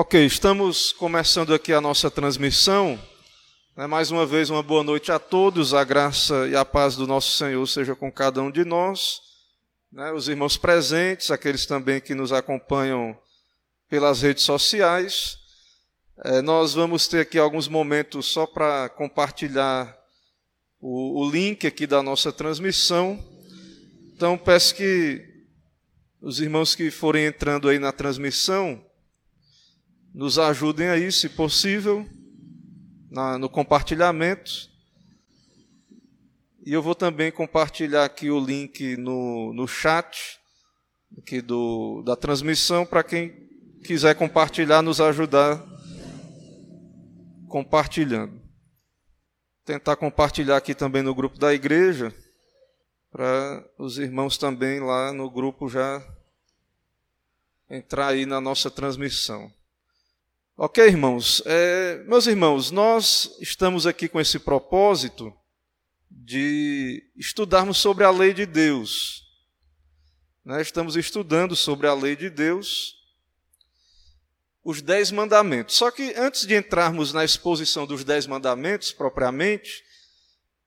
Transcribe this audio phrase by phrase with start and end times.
[0.00, 2.96] Ok, estamos começando aqui a nossa transmissão.
[3.76, 5.74] Né, mais uma vez, uma boa noite a todos.
[5.74, 9.20] A graça e a paz do nosso Senhor seja com cada um de nós.
[9.90, 13.18] Né, os irmãos presentes, aqueles também que nos acompanham
[13.90, 15.36] pelas redes sociais.
[16.24, 19.98] É, nós vamos ter aqui alguns momentos só para compartilhar
[20.80, 23.18] o, o link aqui da nossa transmissão.
[24.14, 25.26] Então, peço que
[26.22, 28.86] os irmãos que forem entrando aí na transmissão
[30.14, 32.08] nos ajudem aí, se possível,
[33.10, 34.70] na, no compartilhamento.
[36.64, 40.38] E eu vou também compartilhar aqui o link no, no chat
[41.16, 43.48] aqui do, da transmissão para quem
[43.82, 45.64] quiser compartilhar, nos ajudar
[47.48, 48.38] compartilhando.
[49.64, 52.14] Tentar compartilhar aqui também no grupo da igreja,
[53.10, 56.02] para os irmãos também lá no grupo já
[57.68, 59.52] entrar aí na nossa transmissão.
[60.60, 61.40] Ok, irmãos?
[61.46, 65.32] É, meus irmãos, nós estamos aqui com esse propósito
[66.10, 69.22] de estudarmos sobre a lei de Deus.
[70.44, 70.60] Né?
[70.60, 72.96] Estamos estudando sobre a lei de Deus,
[74.64, 75.76] os Dez Mandamentos.
[75.76, 79.84] Só que antes de entrarmos na exposição dos Dez Mandamentos propriamente,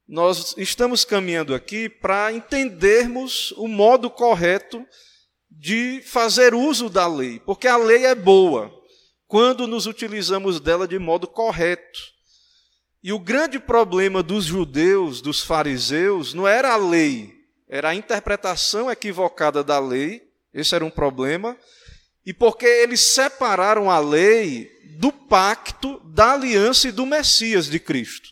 [0.07, 4.87] nós estamos caminhando aqui para entendermos o modo correto
[5.49, 8.79] de fazer uso da lei, porque a lei é boa
[9.31, 12.01] quando nos utilizamos dela de modo correto.
[13.01, 17.33] E o grande problema dos judeus, dos fariseus, não era a lei,
[17.65, 20.21] era a interpretação equivocada da lei,
[20.53, 21.57] esse era um problema,
[22.25, 28.27] e porque eles separaram a lei do pacto, da aliança e do Messias de Cristo.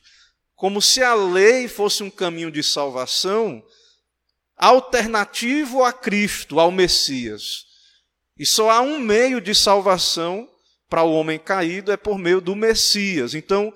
[0.53, 3.63] Como se a lei fosse um caminho de salvação
[4.57, 7.63] alternativo a Cristo, ao Messias.
[8.37, 10.45] E só há um meio de salvação
[10.89, 13.35] para o homem caído é por meio do Messias.
[13.35, 13.71] Então,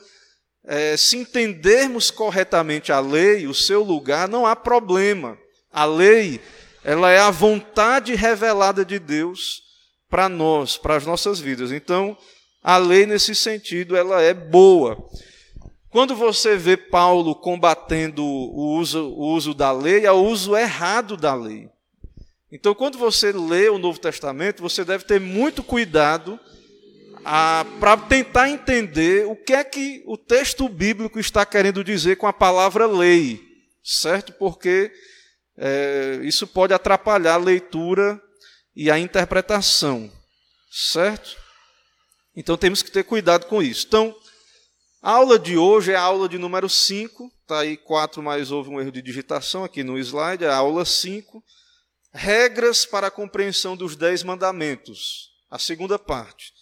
[0.65, 5.37] é, se entendermos corretamente a lei, o seu lugar, não há problema.
[5.71, 6.41] A lei,
[6.83, 9.61] ela é a vontade revelada de Deus
[10.09, 11.71] para nós, para as nossas vidas.
[11.71, 12.17] Então,
[12.63, 14.97] a lei nesse sentido, ela é boa.
[15.89, 21.15] Quando você vê Paulo combatendo o uso, o uso da lei, é o uso errado
[21.15, 21.69] da lei.
[22.51, 26.39] Então, quando você lê o Novo Testamento, você deve ter muito cuidado
[27.79, 32.33] para tentar entender o que é que o texto bíblico está querendo dizer com a
[32.33, 33.41] palavra lei,
[33.83, 34.33] certo?
[34.33, 34.91] Porque
[35.57, 38.21] é, isso pode atrapalhar a leitura
[38.75, 40.11] e a interpretação,
[40.71, 41.37] certo?
[42.35, 43.85] Então temos que ter cuidado com isso.
[43.87, 44.15] Então,
[45.01, 48.69] a aula de hoje é a aula de número 5, está aí 4, mas houve
[48.69, 51.43] um erro de digitação aqui no slide, é a aula 5,
[52.11, 56.53] regras para a compreensão dos 10 mandamentos, a segunda parte.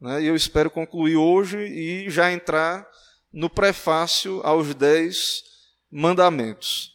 [0.00, 0.22] Né?
[0.22, 2.86] E eu espero concluir hoje e já entrar
[3.32, 5.42] no prefácio aos dez
[5.90, 6.92] mandamentos.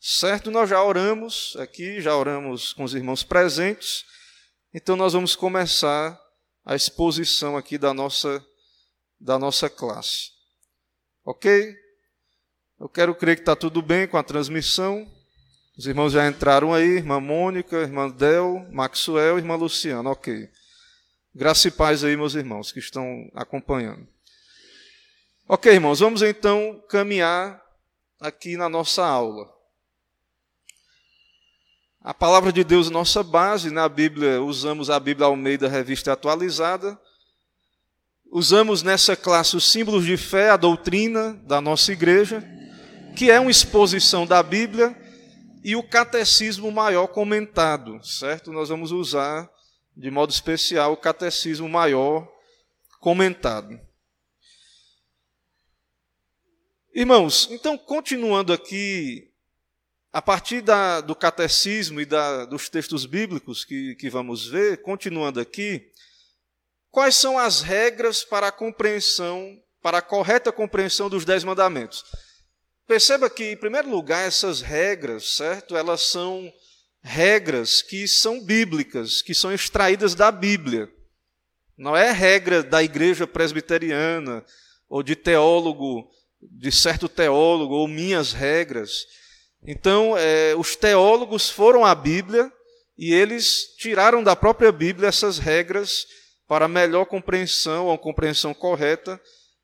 [0.00, 0.50] Certo?
[0.50, 4.04] Nós já oramos aqui, já oramos com os irmãos presentes,
[4.72, 6.18] então nós vamos começar
[6.64, 8.44] a exposição aqui da nossa,
[9.20, 10.30] da nossa classe.
[11.24, 11.74] Ok?
[12.78, 15.06] Eu quero crer que está tudo bem com a transmissão.
[15.76, 20.48] Os irmãos já entraram aí, irmã Mônica, irmã Del, Maxwell, irmã Luciana, ok.
[21.32, 24.04] Graça e paz aí, meus irmãos que estão acompanhando.
[25.48, 27.62] Ok, irmãos, vamos então caminhar
[28.20, 29.48] aqui na nossa aula.
[32.02, 37.00] A palavra de Deus é nossa base, na Bíblia, usamos a Bíblia Almeida Revista Atualizada.
[38.32, 42.42] Usamos nessa classe os símbolos de fé, a doutrina da nossa igreja,
[43.16, 45.00] que é uma exposição da Bíblia,
[45.62, 48.50] e o catecismo maior comentado, certo?
[48.50, 49.48] Nós vamos usar
[49.96, 52.30] de modo especial, o Catecismo Maior
[53.00, 53.80] comentado.
[56.94, 59.30] Irmãos, então, continuando aqui,
[60.12, 65.40] a partir da, do catecismo e da, dos textos bíblicos que, que vamos ver, continuando
[65.40, 65.88] aqui,
[66.90, 72.04] quais são as regras para a compreensão, para a correta compreensão dos Dez Mandamentos?
[72.88, 75.76] Perceba que, em primeiro lugar, essas regras, certo?
[75.76, 76.52] Elas são
[77.02, 80.88] regras que são bíblicas, que são extraídas da Bíblia.
[81.76, 84.44] Não é regra da igreja presbiteriana,
[84.88, 86.10] ou de teólogo,
[86.42, 89.06] de certo teólogo, ou minhas regras.
[89.66, 92.52] Então, é, os teólogos foram à Bíblia
[92.98, 96.06] e eles tiraram da própria Bíblia essas regras
[96.46, 99.20] para melhor compreensão, ou compreensão correta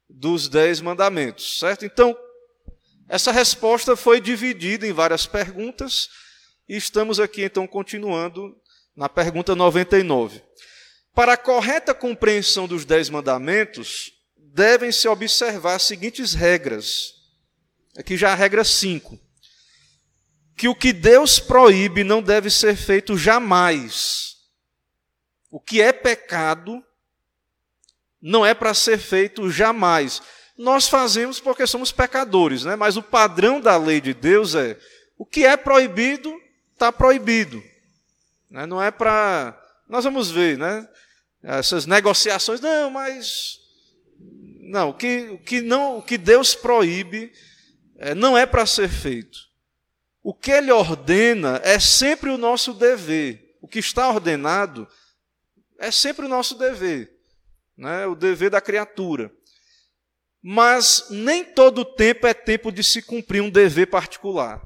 [0.09, 1.85] dos dez mandamentos, certo?
[1.85, 2.17] Então,
[3.09, 6.09] essa resposta foi dividida em várias perguntas
[6.69, 8.57] e estamos aqui então continuando
[8.97, 10.43] na pergunta 99.
[11.15, 17.15] Para a correta compreensão dos dez mandamentos, devem-se observar as seguintes regras.
[17.97, 19.19] Aqui já a regra 5.
[20.57, 24.37] Que o que Deus proíbe não deve ser feito jamais.
[25.51, 26.83] O que é pecado
[28.21, 30.21] não é para ser feito jamais.
[30.57, 32.77] Nós fazemos porque somos pecadores, né?
[32.77, 34.79] mas o padrão da lei de Deus é:
[35.19, 36.35] o que é proibido,
[36.77, 37.63] está proibido.
[38.51, 38.67] Né?
[38.67, 39.59] Não é para.
[39.89, 40.87] Nós vamos ver, né?
[41.47, 43.61] essas negociações, não, mas
[44.63, 47.33] não, o que, o que não, o que Deus proíbe
[47.99, 49.39] é, não é para ser feito.
[50.23, 53.57] O que Ele ordena é sempre o nosso dever.
[53.63, 54.89] O que está ordenado
[55.79, 57.17] é sempre o nosso dever,
[57.77, 58.07] né?
[58.07, 59.33] O dever da criatura.
[60.43, 64.61] Mas nem todo tempo é tempo de se cumprir um dever particular.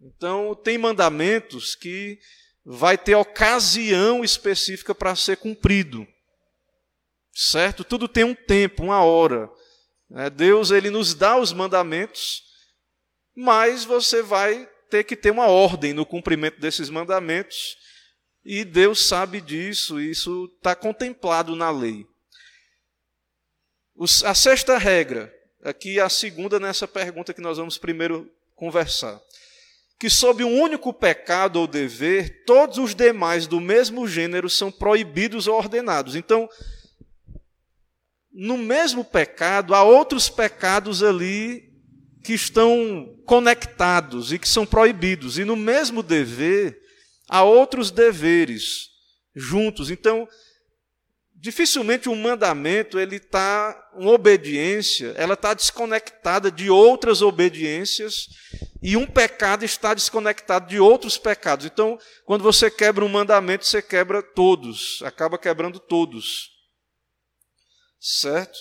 [0.00, 2.18] Então, tem mandamentos que
[2.64, 6.06] vai ter ocasião específica para ser cumprido.
[7.32, 7.84] Certo?
[7.84, 9.48] Tudo tem um tempo, uma hora.
[10.12, 12.42] É, Deus ele nos dá os mandamentos,
[13.34, 17.76] mas você vai ter que ter uma ordem no cumprimento desses mandamentos,
[18.44, 22.06] e Deus sabe disso, isso está contemplado na lei.
[24.24, 29.20] A sexta regra, aqui a segunda nessa pergunta que nós vamos primeiro conversar
[29.98, 35.46] que, sob um único pecado ou dever, todos os demais do mesmo gênero são proibidos
[35.46, 36.14] ou ordenados.
[36.14, 36.48] Então,
[38.32, 41.72] no mesmo pecado, há outros pecados ali
[42.22, 45.38] que estão conectados e que são proibidos.
[45.38, 46.78] E no mesmo dever,
[47.28, 48.90] há outros deveres
[49.34, 49.90] juntos.
[49.90, 50.28] Então,
[51.34, 58.26] dificilmente um mandamento ele está uma obediência ela está desconectada de outras obediências
[58.88, 61.66] e um pecado está desconectado de outros pecados.
[61.66, 66.50] Então, quando você quebra um mandamento, você quebra todos, acaba quebrando todos.
[68.00, 68.56] Certo?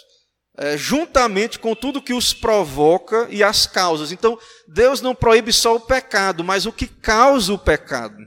[0.57, 4.11] É, juntamente com tudo que os provoca e as causas.
[4.11, 4.35] Então,
[4.67, 8.17] Deus não proíbe só o pecado, mas o que causa o pecado.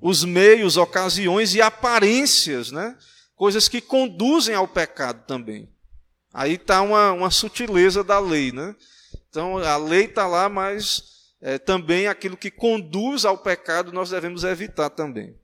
[0.00, 2.96] Os meios, ocasiões e aparências, né?
[3.34, 5.68] coisas que conduzem ao pecado também.
[6.32, 8.52] Aí está uma, uma sutileza da lei.
[8.52, 8.76] Né?
[9.28, 14.44] Então, a lei está lá, mas é, também aquilo que conduz ao pecado nós devemos
[14.44, 15.38] evitar também.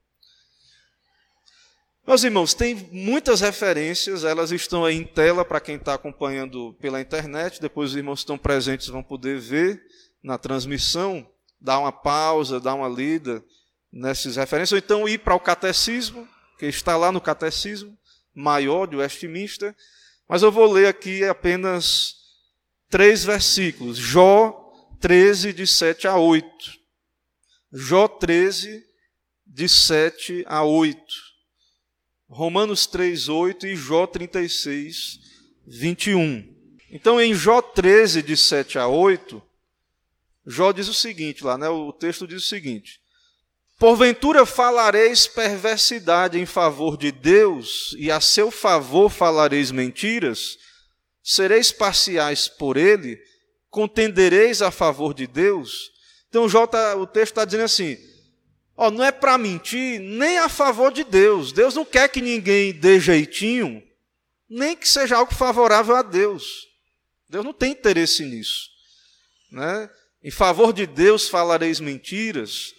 [2.05, 7.01] Meus irmãos, tem muitas referências, elas estão aí em tela para quem está acompanhando pela
[7.01, 9.81] internet, depois os irmãos que estão presentes vão poder ver
[10.21, 11.25] na transmissão,
[11.61, 13.45] dar uma pausa, dar uma lida
[13.93, 16.27] nessas referências, ou então ir para o catecismo,
[16.59, 17.97] que está lá no catecismo
[18.35, 19.73] maior de Westminster,
[20.29, 22.22] mas eu vou ler aqui apenas
[22.93, 23.97] três versículos.
[23.97, 26.47] Jó 13, de 7 a 8.
[27.73, 28.85] Jó 13,
[29.47, 31.03] de 7 a 8.
[32.29, 35.19] Romanos 3, 8 e Jó 36,
[35.67, 36.55] 21.
[36.91, 39.43] Então, em Jó 13, de 7 a 8,
[40.47, 41.71] Jó diz o seguinte lá, né?
[41.71, 43.01] O texto diz o seguinte:
[43.79, 50.59] Porventura falareis perversidade em favor de Deus, e a seu favor falareis mentiras?
[51.23, 53.21] Sereis parciais por ele?
[53.71, 55.91] Contendereis a favor de Deus?
[56.29, 56.47] Então
[56.99, 57.97] o texto está dizendo assim:
[58.77, 61.53] ó, não é para mentir nem a favor de Deus.
[61.53, 63.83] Deus não quer que ninguém dê jeitinho,
[64.49, 66.69] nem que seja algo favorável a Deus.
[67.29, 68.69] Deus não tem interesse nisso.
[69.51, 69.89] Né?
[70.23, 72.75] Em favor de Deus falareis mentiras,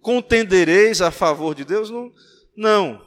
[0.00, 1.90] contendereis a favor de Deus?
[1.90, 2.12] Não.
[2.56, 3.06] não.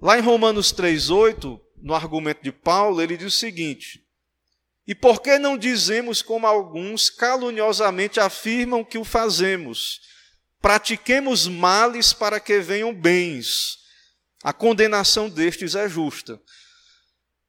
[0.00, 4.02] Lá em Romanos 3,8, no argumento de Paulo, ele diz o seguinte:
[4.86, 10.00] E por que não dizemos como alguns caluniosamente afirmam que o fazemos?
[10.62, 13.76] Pratiquemos males para que venham bens.
[14.42, 16.40] A condenação destes é justa.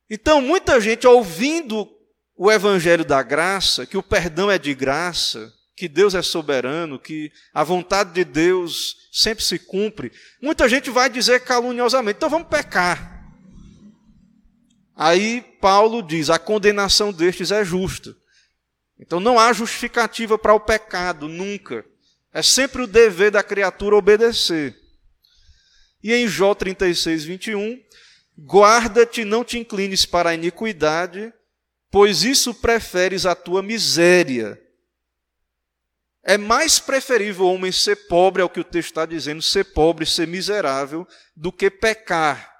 [0.09, 1.89] Então, muita gente ouvindo
[2.35, 7.31] o evangelho da graça, que o perdão é de graça, que Deus é soberano, que
[7.53, 10.11] a vontade de Deus sempre se cumpre,
[10.41, 13.14] muita gente vai dizer caluniosamente: então vamos pecar.
[14.95, 18.15] Aí Paulo diz: a condenação destes é justa.
[18.97, 21.85] Então não há justificativa para o pecado, nunca.
[22.33, 24.75] É sempre o dever da criatura obedecer.
[26.01, 27.81] E em Jó 36, 21,
[28.39, 31.33] guarda-te, não te inclines para a iniquidade,
[31.89, 34.61] pois isso preferes a tua miséria.
[36.23, 39.63] É mais preferível o homem ser pobre, é o que o texto está dizendo, ser
[39.65, 42.54] pobre, ser miserável, do que pecar.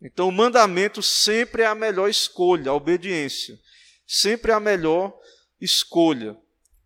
[0.00, 3.58] Então, o mandamento sempre é a melhor escolha, a obediência.
[4.06, 5.12] Sempre é a melhor
[5.60, 6.36] escolha.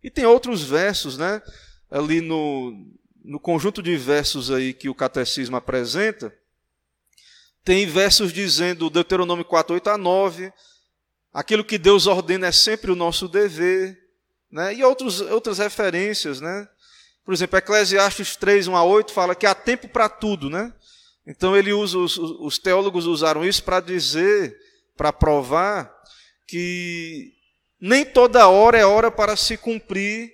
[0.02, 1.42] E tem outros versos, né?
[1.90, 2.72] Ali no,
[3.24, 6.34] no conjunto de versos aí que o catecismo apresenta,
[7.64, 10.52] tem versos dizendo, Deuteronômio 4, 8 a 9,
[11.32, 13.96] aquilo que Deus ordena é sempre o nosso dever,
[14.50, 14.74] né?
[14.74, 16.40] e outros, outras referências.
[16.40, 16.68] Né?
[17.24, 20.50] Por exemplo, Eclesiastes 3, 1 a 8 fala que há tempo para tudo.
[20.50, 20.72] Né?
[21.26, 24.56] Então ele usa, os, os teólogos usaram isso para dizer,
[24.96, 25.92] para provar,
[26.46, 27.32] que
[27.80, 30.32] nem toda hora é hora para se cumprir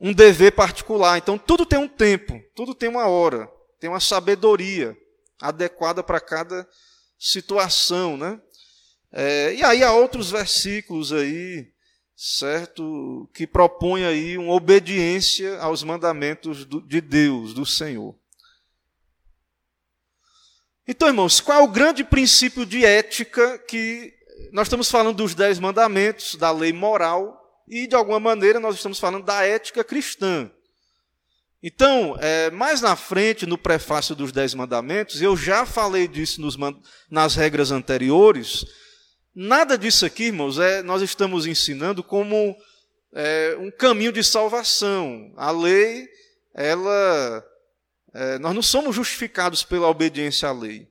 [0.00, 1.18] um dever particular.
[1.18, 4.96] Então tudo tem um tempo, tudo tem uma hora, tem uma sabedoria
[5.40, 6.68] adequada para cada
[7.18, 8.40] situação, né?
[9.12, 11.68] É, e aí há outros versículos aí,
[12.16, 18.18] certo, que propõem aí uma obediência aos mandamentos de Deus, do Senhor.
[20.86, 24.12] Então, irmãos, qual é o grande princípio de ética que
[24.52, 28.98] nós estamos falando dos dez mandamentos, da lei moral, e de alguma maneira nós estamos
[28.98, 30.50] falando da ética cristã.
[31.66, 36.58] Então, é, mais na frente, no prefácio dos Dez Mandamentos, eu já falei disso nos,
[37.10, 38.66] nas regras anteriores.
[39.34, 42.54] Nada disso aqui, irmãos, é, nós estamos ensinando como
[43.14, 45.32] é, um caminho de salvação.
[45.38, 46.06] A lei,
[46.54, 47.42] ela.
[48.14, 50.88] É, nós não somos justificados pela obediência à lei.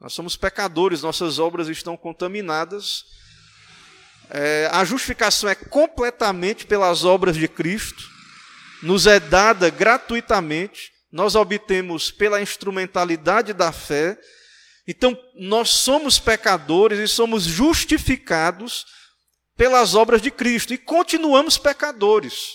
[0.00, 3.04] Nós somos pecadores, nossas obras estão contaminadas.
[4.28, 8.16] É, a justificação é completamente pelas obras de Cristo
[8.82, 14.18] nos é dada gratuitamente, nós obtemos pela instrumentalidade da fé.
[14.86, 18.84] Então, nós somos pecadores e somos justificados
[19.56, 22.50] pelas obras de Cristo e continuamos pecadores.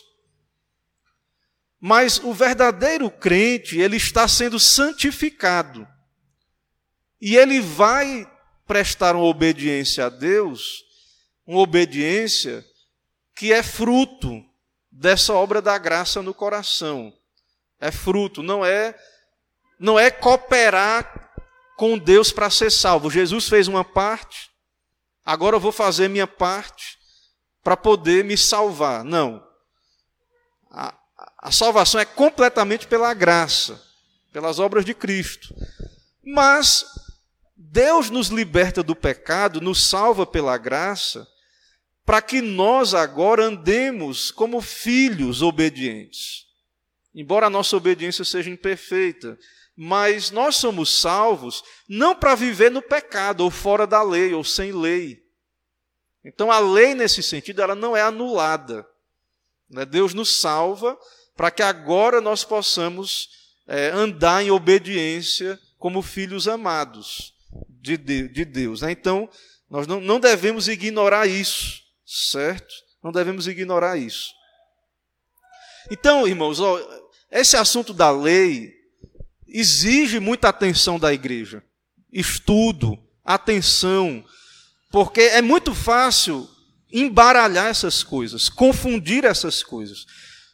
[1.82, 5.88] Mas o verdadeiro crente, ele está sendo santificado.
[7.20, 8.32] E ele vai
[8.68, 10.86] prestar uma obediência a Deus,
[11.46, 12.64] uma obediência
[13.36, 14.46] que é fruto
[14.92, 17.12] dessa obra da graça no coração.
[17.80, 18.96] É fruto, não é
[19.80, 21.32] não é cooperar
[21.76, 23.10] com Deus para ser salvo.
[23.10, 24.52] Jesus fez uma parte,
[25.26, 27.00] agora eu vou fazer minha parte
[27.64, 29.04] para poder me salvar.
[29.04, 29.51] Não.
[31.42, 33.82] A, salvação é completamente pela graça,
[34.32, 35.56] pelas obras de Cristo.
[36.24, 36.86] Mas
[37.58, 41.28] Deus nos liberta do pecado, nos salva pela graça,
[42.06, 46.46] para que nós agora andemos como filhos obedientes.
[47.14, 49.38] Embora a nossa obediência seja imperfeita,
[49.76, 54.72] mas nós somos salvos não para viver no pecado, ou fora da lei, ou sem
[54.72, 55.24] lei.
[56.24, 58.88] Então a lei, nesse sentido, ela não é anulada.
[59.70, 59.86] Né?
[59.86, 60.98] Deus nos salva
[61.36, 63.30] para que agora nós possamos
[63.68, 67.34] é, andar em obediência como filhos amados
[67.68, 68.82] de, Deus.
[68.82, 68.92] Né?
[68.92, 69.30] Então,
[69.70, 72.74] nós não devemos ignorar isso certo?
[73.02, 74.34] Não devemos ignorar isso.
[75.90, 76.80] Então, irmãos, ó,
[77.32, 78.74] esse assunto da lei
[79.48, 81.64] exige muita atenção da igreja,
[82.12, 84.24] estudo, atenção,
[84.92, 86.50] porque é muito fácil
[86.92, 90.06] embaralhar essas coisas, confundir essas coisas.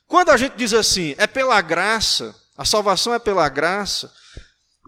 [0.07, 4.11] Quando a gente diz assim, é pela graça, a salvação é pela graça,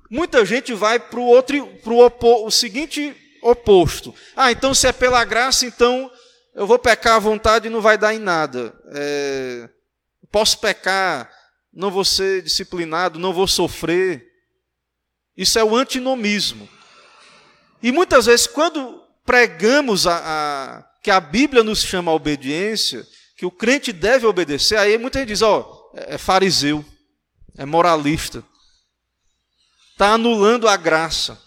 [0.10, 1.98] muita gente vai para o outro, pro
[2.46, 4.16] o seguinte oposto.
[4.36, 6.10] Ah, então se é pela graça, então
[6.56, 8.74] eu vou pecar à vontade e não vai dar em nada.
[8.94, 9.70] É,
[10.32, 11.30] posso pecar,
[11.74, 14.26] não vou ser disciplinado, não vou sofrer.
[15.36, 16.68] Isso é o antinomismo.
[17.82, 23.06] E muitas vezes, quando pregamos a, a, que a Bíblia nos chama obediência,
[23.40, 26.84] que o crente deve obedecer, aí muita gente diz: ó, oh, é fariseu,
[27.58, 28.44] é moralista,
[29.94, 31.42] está anulando a graça.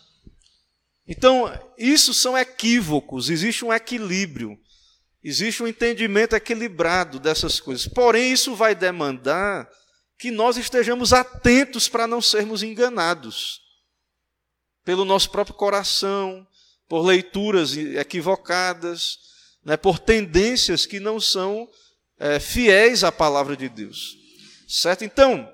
[1.07, 4.59] Então, isso são equívocos, existe um equilíbrio.
[5.23, 7.87] Existe um entendimento equilibrado dessas coisas.
[7.87, 9.71] Porém, isso vai demandar
[10.19, 13.61] que nós estejamos atentos para não sermos enganados
[14.85, 16.45] pelo nosso próprio coração,
[16.89, 19.19] por leituras equivocadas,
[19.65, 21.69] né, por tendências que não são
[22.23, 24.17] é, fiéis à palavra de Deus.
[24.69, 25.05] Certo?
[25.05, 25.53] Então,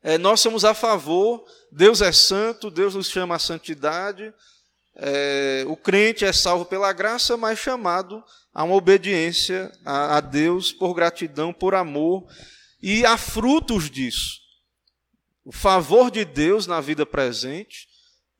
[0.00, 4.32] é, nós somos a favor, Deus é santo, Deus nos chama à santidade,
[4.94, 8.22] é, o crente é salvo pela graça, mas chamado
[8.54, 12.24] a uma obediência a, a Deus por gratidão, por amor,
[12.80, 14.38] e há frutos disso.
[15.44, 17.88] O favor de Deus na vida presente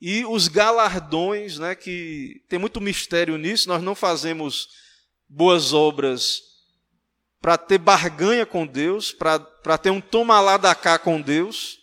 [0.01, 4.69] e os galardões, né, que tem muito mistério nisso, nós não fazemos
[5.29, 6.49] boas obras
[7.41, 11.79] para ter barganha com Deus, para ter um toma lá da cá com Deus,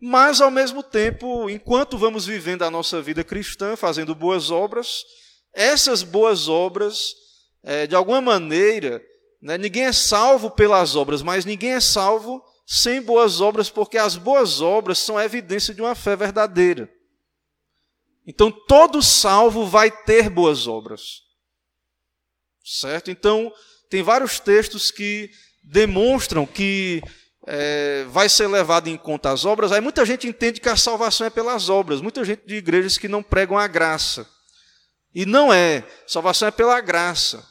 [0.00, 5.04] mas ao mesmo tempo, enquanto vamos vivendo a nossa vida cristã, fazendo boas obras,
[5.52, 7.14] essas boas obras
[7.62, 9.02] é, de alguma maneira,
[9.42, 14.16] né, ninguém é salvo pelas obras, mas ninguém é salvo sem boas obras, porque as
[14.16, 16.92] boas obras são a evidência de uma fé verdadeira.
[18.26, 21.22] Então, todo salvo vai ter boas obras.
[22.62, 23.10] Certo?
[23.10, 23.50] Então,
[23.88, 25.30] tem vários textos que
[25.62, 27.02] demonstram que
[27.46, 29.72] é, vai ser levado em conta as obras.
[29.72, 32.00] Aí muita gente entende que a salvação é pelas obras.
[32.00, 34.28] Muita gente de igrejas que não pregam a graça.
[35.14, 35.86] E não é.
[36.06, 37.46] Salvação é pela graça.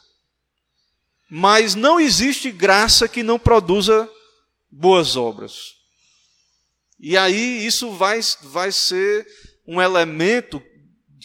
[1.28, 4.08] Mas não existe graça que não produza
[4.70, 5.74] boas obras.
[6.98, 9.26] E aí isso vai, vai ser
[9.66, 10.62] um elemento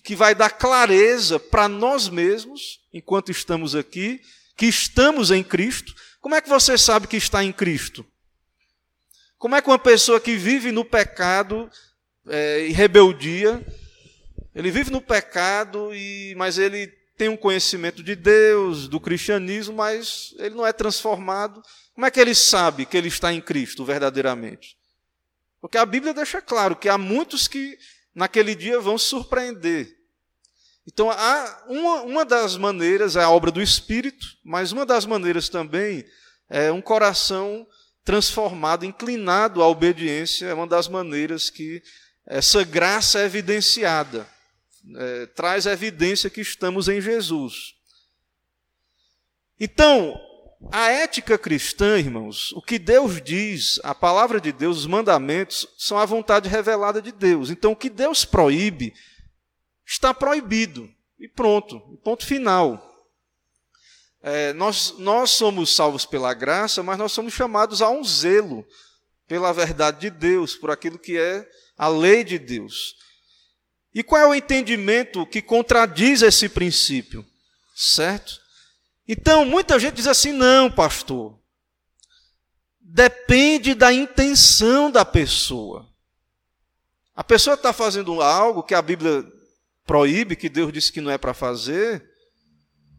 [0.03, 4.19] que vai dar clareza para nós mesmos, enquanto estamos aqui,
[4.55, 5.93] que estamos em Cristo.
[6.21, 8.05] Como é que você sabe que está em Cristo?
[9.37, 11.69] Como é que uma pessoa que vive no pecado
[12.27, 13.65] é, e rebeldia,
[14.55, 20.33] ele vive no pecado, e, mas ele tem um conhecimento de Deus, do cristianismo, mas
[20.37, 21.61] ele não é transformado.
[21.93, 24.77] Como é que ele sabe que ele está em Cristo verdadeiramente?
[25.61, 27.77] Porque a Bíblia deixa claro que há muitos que
[28.13, 30.02] naquele dia vão surpreender.
[30.85, 35.47] Então, há uma, uma das maneiras é a obra do Espírito, mas uma das maneiras
[35.47, 36.05] também
[36.49, 37.65] é um coração
[38.03, 41.81] transformado, inclinado à obediência, é uma das maneiras que
[42.25, 44.27] essa graça é evidenciada,
[44.97, 47.75] é, traz evidência que estamos em Jesus.
[49.59, 50.19] Então,
[50.71, 55.97] a ética cristã, irmãos, o que Deus diz, a palavra de Deus, os mandamentos, são
[55.97, 57.49] a vontade revelada de Deus.
[57.49, 58.93] Então, o que Deus proíbe,
[59.93, 60.89] está proibido.
[61.19, 62.91] E pronto, ponto final.
[64.21, 68.65] É, nós, nós somos salvos pela graça, mas nós somos chamados a um zelo
[69.27, 71.47] pela verdade de Deus, por aquilo que é
[71.77, 72.95] a lei de Deus.
[73.93, 77.25] E qual é o entendimento que contradiz esse princípio?
[77.75, 78.41] Certo?
[79.07, 81.37] Então, muita gente diz assim: não, pastor.
[82.79, 85.87] Depende da intenção da pessoa.
[87.15, 89.23] A pessoa está fazendo algo que a Bíblia
[89.85, 92.09] proíbe, que Deus disse que não é para fazer,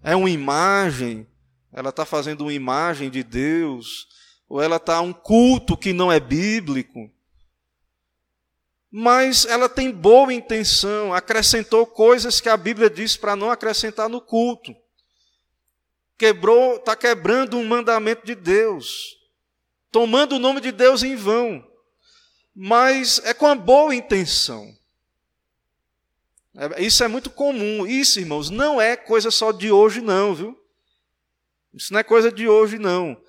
[0.03, 1.27] é uma imagem,
[1.73, 4.07] ela está fazendo uma imagem de Deus,
[4.49, 7.11] ou ela está um culto que não é bíblico.
[8.91, 14.21] Mas ela tem boa intenção, acrescentou coisas que a Bíblia diz para não acrescentar no
[14.21, 14.73] culto.
[16.17, 19.17] Quebrou, está quebrando um mandamento de Deus,
[19.91, 21.67] tomando o nome de Deus em vão.
[22.55, 24.73] Mas é com a boa intenção.
[26.57, 27.87] É, isso é muito comum.
[27.87, 30.59] Isso, irmãos, não é coisa só de hoje, não, viu?
[31.73, 33.21] Isso não é coisa de hoje, não.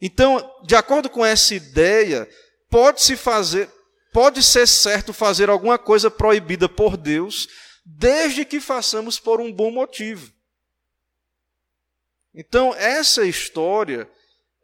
[0.00, 2.28] Então, de acordo com essa ideia,
[2.70, 3.68] pode-se fazer,
[4.12, 7.48] pode ser certo fazer alguma coisa proibida por Deus,
[7.84, 10.32] desde que façamos por um bom motivo.
[12.34, 14.08] Então, essa história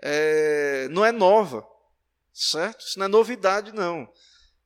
[0.00, 1.66] é, não é nova,
[2.32, 2.80] certo?
[2.80, 4.08] Isso não é novidade, não.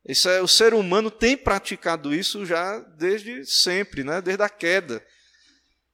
[0.06, 4.20] Isso é, o ser humano tem praticado isso já desde sempre, né?
[4.20, 5.04] desde a queda.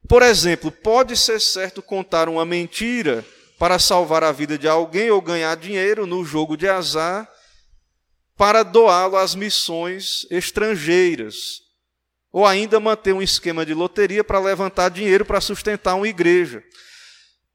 [0.09, 3.25] Por exemplo, pode ser certo contar uma mentira
[3.59, 7.29] para salvar a vida de alguém ou ganhar dinheiro no jogo de azar
[8.37, 11.61] para doá-lo às missões estrangeiras.
[12.33, 16.63] Ou ainda manter um esquema de loteria para levantar dinheiro para sustentar uma igreja.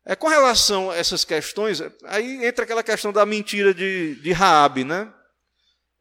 [0.06, 4.84] É, com relação a essas questões, aí entra aquela questão da mentira de, de Raabe,
[4.84, 5.12] né?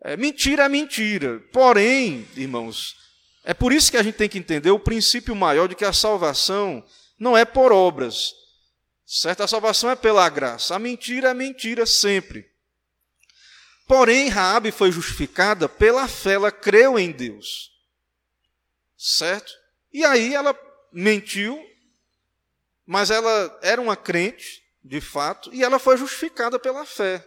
[0.04, 1.38] É, mentira é mentira.
[1.52, 2.96] Porém, irmãos,
[3.44, 5.92] é por isso que a gente tem que entender o princípio maior de que a
[5.92, 6.84] salvação
[7.18, 8.34] não é por obras.
[9.06, 9.42] Certo?
[9.42, 10.74] A salvação é pela graça.
[10.74, 12.50] A mentira é mentira sempre.
[13.86, 17.70] Porém, Raabe foi justificada pela fé, ela creu em Deus.
[18.96, 19.52] Certo?
[19.92, 20.58] E aí ela
[20.92, 21.62] mentiu,
[22.86, 27.26] mas ela era uma crente, de fato, e ela foi justificada pela fé.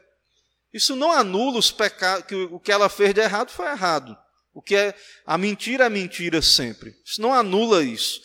[0.76, 4.14] Isso não anula os pecados, que o que ela fez de errado foi errado.
[4.54, 4.94] O que é
[5.26, 6.94] a mentira é mentira sempre.
[7.06, 8.22] Isso não anula isso.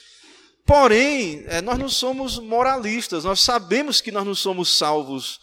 [0.67, 5.39] Porém, é, nós não somos moralistas, nós sabemos que nós não somos salvos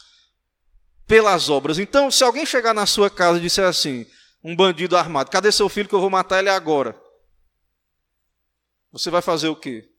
[1.08, 1.80] pelas obras.
[1.80, 4.06] Então, se alguém chegar na sua casa e disser assim,
[4.44, 6.94] um bandido armado, cadê seu filho que eu vou matar ele agora?
[8.92, 9.90] Você vai fazer o quê?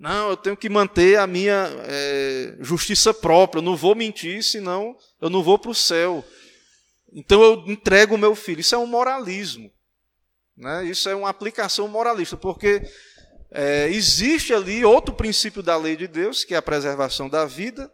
[0.00, 4.96] Não, eu tenho que manter a minha é, justiça própria, eu não vou mentir, senão
[5.22, 6.24] eu não vou para o céu.
[7.12, 8.60] Então eu entrego o meu filho.
[8.60, 9.72] Isso é um moralismo.
[10.56, 10.84] Né?
[10.86, 12.82] Isso é uma aplicação moralista, porque
[13.52, 17.90] é, existe ali outro princípio da lei de Deus, que é a preservação da vida,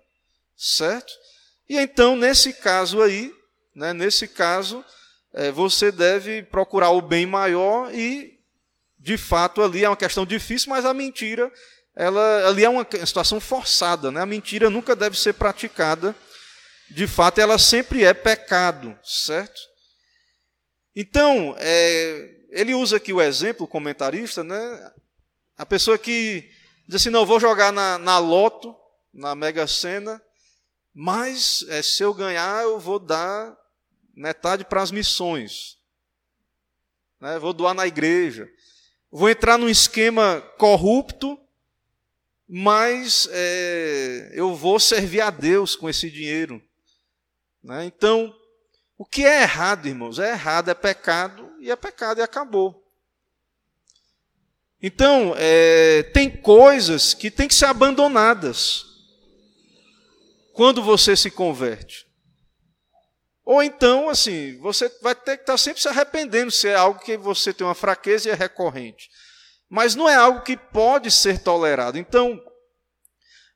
[0.56, 1.12] certo?
[1.68, 3.30] E então, nesse caso aí,
[3.74, 4.82] né, nesse caso,
[5.34, 8.40] é, você deve procurar o bem maior e,
[8.98, 11.52] de fato, ali é uma questão difícil, mas a mentira
[11.94, 14.22] ela ali é uma situação forçada, né?
[14.22, 16.14] A mentira nunca deve ser praticada
[16.90, 19.60] de fato, ela sempre é pecado, certo?
[20.94, 24.92] Então, é, ele usa aqui o exemplo, o comentarista, né?
[25.56, 26.48] A pessoa que
[26.86, 28.74] diz assim: não, vou jogar na, na loto,
[29.12, 30.20] na Mega Sena,
[30.94, 33.56] mas é, se eu ganhar, eu vou dar
[34.14, 35.78] metade para as missões.
[37.20, 37.38] Né?
[37.38, 38.48] Vou doar na igreja.
[39.10, 41.38] Vou entrar num esquema corrupto,
[42.48, 46.62] mas é, eu vou servir a Deus com esse dinheiro.
[47.62, 47.84] Né?
[47.84, 48.34] Então,
[48.96, 50.18] o que é errado, irmãos?
[50.18, 52.84] É errado, é pecado, e é pecado e acabou.
[54.80, 58.84] Então, é, tem coisas que têm que ser abandonadas
[60.52, 62.06] quando você se converte.
[63.44, 67.16] Ou então, assim, você vai ter que estar sempre se arrependendo se é algo que
[67.16, 69.08] você tem uma fraqueza e é recorrente.
[69.68, 71.98] Mas não é algo que pode ser tolerado.
[71.98, 72.40] Então,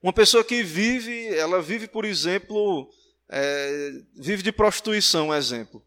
[0.03, 2.89] uma pessoa que vive, ela vive, por exemplo,
[3.35, 5.83] é, vive de prostituição, exemplo.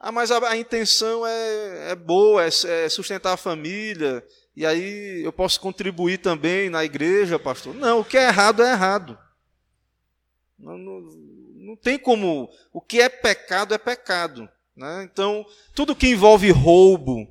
[0.00, 4.26] Ah, mas a, a intenção é, é boa, é, é, sustentar a família,
[4.56, 7.74] e aí eu posso contribuir também na igreja, pastor.
[7.74, 9.16] Não, o que é errado é errado.
[10.58, 11.00] Não, não,
[11.54, 12.50] não tem como.
[12.72, 14.48] O que é pecado é pecado.
[14.76, 15.04] Né?
[15.04, 17.28] Então, tudo que envolve roubo,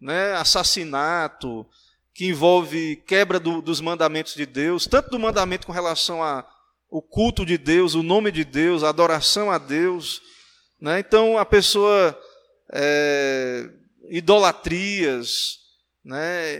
[0.00, 1.66] né, assassinato,
[2.14, 6.22] que envolve quebra do, dos mandamentos de Deus, tanto do mandamento com relação
[6.90, 10.22] ao culto de Deus, o nome de Deus, a adoração a Deus,
[10.80, 11.00] né?
[11.00, 12.18] Então, a pessoa,
[12.72, 13.68] é,
[14.10, 15.58] idolatrias,
[16.04, 16.54] né,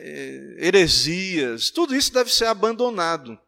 [0.58, 3.38] heresias, tudo isso deve ser abandonado.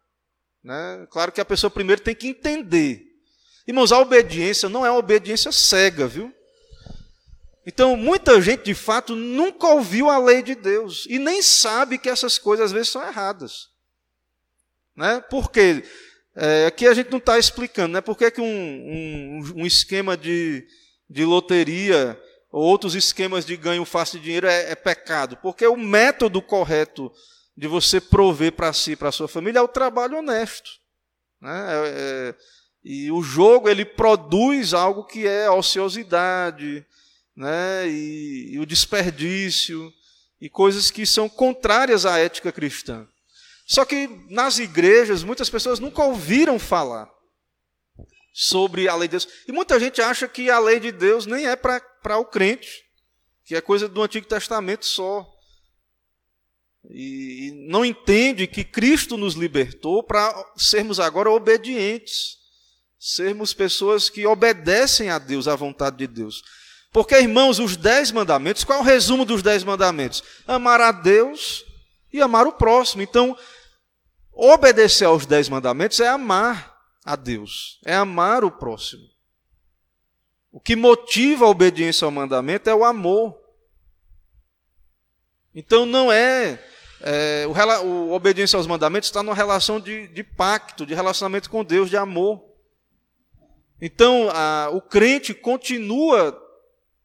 [0.62, 1.06] Né?
[1.10, 3.02] Claro que a pessoa primeiro tem que entender.
[3.66, 6.32] Irmãos, a obediência não é uma obediência cega, viu?
[7.66, 12.08] Então, muita gente, de fato, nunca ouviu a lei de Deus e nem sabe que
[12.08, 13.68] essas coisas às vezes são erradas.
[14.96, 15.20] Né?
[15.28, 15.84] Por quê?
[16.42, 18.00] É, aqui a gente não está explicando, né?
[18.00, 20.66] Por que, que um, um, um, esquema de,
[21.06, 22.18] de loteria
[22.50, 25.36] ou outros esquemas de ganho fácil de dinheiro é, é pecado?
[25.36, 27.12] Porque o método correto
[27.54, 30.70] de você prover para si, para a sua família, é o trabalho honesto.
[31.42, 31.50] Né?
[31.52, 32.34] É, é,
[32.82, 36.86] e o jogo ele produz algo que é ociosidade,
[37.36, 37.86] né?
[37.86, 39.92] e, e o desperdício,
[40.40, 43.06] e coisas que são contrárias à ética cristã.
[43.70, 47.08] Só que nas igrejas, muitas pessoas nunca ouviram falar
[48.32, 49.28] sobre a lei de Deus.
[49.46, 52.82] E muita gente acha que a lei de Deus nem é para o crente,
[53.44, 55.24] que é coisa do Antigo Testamento só.
[56.90, 62.38] E, e não entende que Cristo nos libertou para sermos agora obedientes,
[62.98, 66.42] sermos pessoas que obedecem a Deus, à vontade de Deus.
[66.90, 70.24] Porque, irmãos, os dez mandamentos, qual é o resumo dos dez mandamentos?
[70.44, 71.64] Amar a Deus
[72.12, 73.00] e amar o próximo.
[73.00, 73.38] Então,
[74.32, 79.02] Obedecer aos dez mandamentos é amar a Deus, é amar o próximo.
[80.52, 83.38] O que motiva a obediência ao mandamento é o amor.
[85.54, 86.62] Então não é,
[87.00, 91.64] é o, o, obediência aos mandamentos está numa relação de, de, pacto, de relacionamento com
[91.64, 92.42] Deus, de amor.
[93.80, 96.36] Então a, o crente continua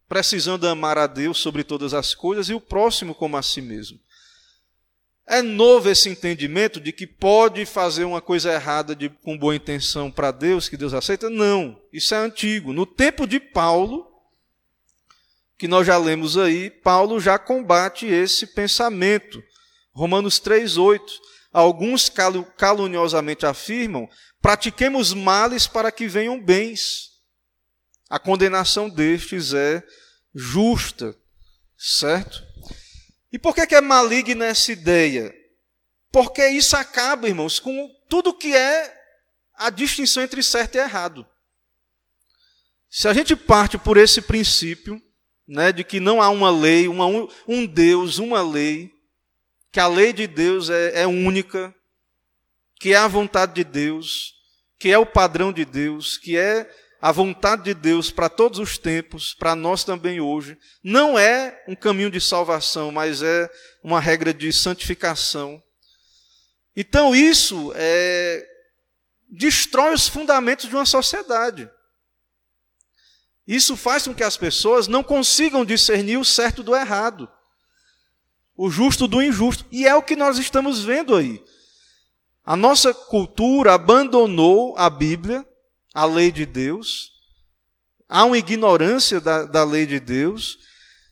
[0.08, 3.98] precisando amar a Deus sobre todas as coisas e o próximo como a si mesmo.
[5.28, 10.08] É novo esse entendimento de que pode fazer uma coisa errada de, com boa intenção
[10.08, 11.28] para Deus, que Deus aceita?
[11.28, 12.72] Não, isso é antigo.
[12.72, 14.06] No tempo de Paulo,
[15.58, 19.42] que nós já lemos aí, Paulo já combate esse pensamento.
[19.92, 21.00] Romanos 3,8.
[21.52, 22.12] Alguns
[22.56, 24.08] caluniosamente afirmam:
[24.40, 27.10] pratiquemos males para que venham bens.
[28.08, 29.82] A condenação destes é
[30.32, 31.16] justa,
[31.76, 32.45] certo?
[33.32, 35.34] E por que, é maligna essa ideia?
[36.10, 38.94] Porque isso acaba, irmãos, com tudo que é
[39.54, 41.26] a distinção entre certo e errado.
[42.88, 45.02] Se a gente parte por esse princípio,
[45.46, 47.06] né, de que não há uma lei, uma,
[47.46, 48.92] um Deus, uma lei,
[49.70, 51.74] que a lei de Deus é, é única,
[52.78, 54.34] que é a vontade de Deus,
[54.78, 58.78] que é o padrão de Deus, que é a vontade de Deus para todos os
[58.78, 63.50] tempos, para nós também hoje, não é um caminho de salvação, mas é
[63.82, 65.62] uma regra de santificação.
[66.74, 68.46] Então isso é,
[69.28, 71.70] destrói os fundamentos de uma sociedade.
[73.46, 77.30] Isso faz com que as pessoas não consigam discernir o certo do errado,
[78.56, 79.64] o justo do injusto.
[79.70, 81.42] E é o que nós estamos vendo aí.
[82.44, 85.46] A nossa cultura abandonou a Bíblia
[85.96, 87.10] a lei de Deus,
[88.06, 90.58] há uma ignorância da, da lei de Deus,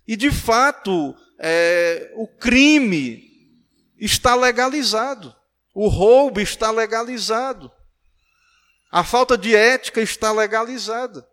[0.07, 3.25] e de fato é, o crime
[3.99, 5.35] está legalizado,
[5.75, 7.73] o roubo está legalizado,
[8.92, 11.27] A falta de ética está legalizada.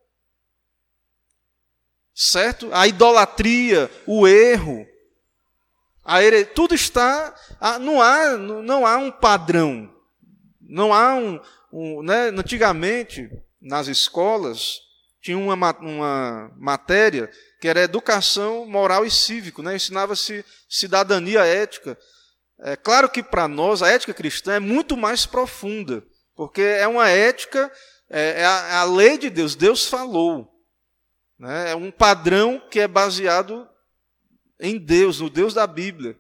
[2.15, 2.73] Certo?
[2.73, 4.87] A idolatria, o erro,
[6.55, 7.35] tudo está.
[7.81, 9.93] Não há, não há um padrão.
[10.59, 11.39] Não há um.
[11.71, 12.29] Um né?
[12.29, 13.29] Antigamente,
[13.61, 14.79] nas escolas,
[15.21, 17.29] tinha uma, uma matéria
[17.59, 19.75] que era educação moral e cívico, né?
[19.75, 21.97] ensinava-se cidadania ética.
[22.59, 26.03] É claro que para nós a ética cristã é muito mais profunda,
[26.35, 27.71] porque é uma ética,
[28.09, 30.51] é, é a, é a lei de Deus, Deus falou.
[31.37, 31.71] Né?
[31.71, 33.67] É um padrão que é baseado
[34.59, 36.17] em Deus, no Deus da Bíblia,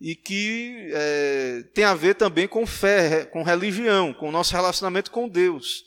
[0.00, 5.10] e que é, tem a ver também com fé, com religião, com o nosso relacionamento
[5.10, 5.84] com Deus.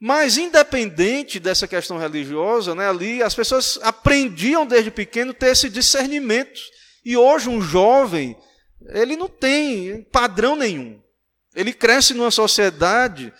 [0.00, 6.58] Mas, independente dessa questão religiosa, né, ali as pessoas aprendiam desde pequeno ter esse discernimento.
[7.04, 8.36] E hoje um jovem,
[8.88, 11.00] ele não tem padrão nenhum.
[11.54, 13.32] Ele cresce numa sociedade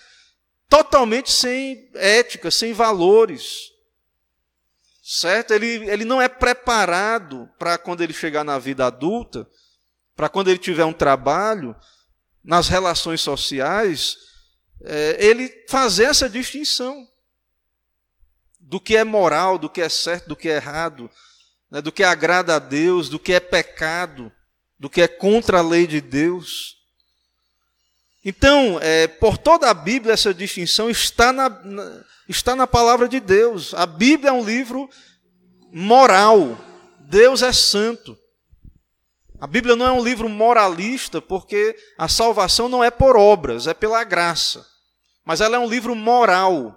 [0.68, 3.69] totalmente sem ética, sem valores.
[5.12, 5.52] Certo?
[5.52, 9.44] Ele, ele não é preparado para quando ele chegar na vida adulta,
[10.14, 11.74] para quando ele tiver um trabalho,
[12.44, 14.16] nas relações sociais,
[14.84, 17.08] é, ele fazer essa distinção
[18.60, 21.10] do que é moral, do que é certo, do que é errado,
[21.68, 24.30] né, do que agrada a Deus, do que é pecado,
[24.78, 26.76] do que é contra a lei de Deus.
[28.24, 33.20] Então, é, por toda a Bíblia, essa distinção está na, na, está na palavra de
[33.20, 33.74] Deus.
[33.74, 34.88] A Bíblia é um livro
[35.72, 36.58] moral.
[37.00, 38.16] Deus é santo.
[39.38, 43.74] A Bíblia não é um livro moralista, porque a salvação não é por obras, é
[43.74, 44.70] pela graça
[45.24, 46.76] mas ela é um livro moral.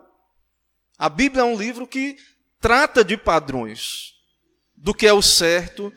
[0.95, 2.17] A Bíblia é um livro que
[2.59, 4.13] trata de padrões,
[4.75, 5.91] do que é o certo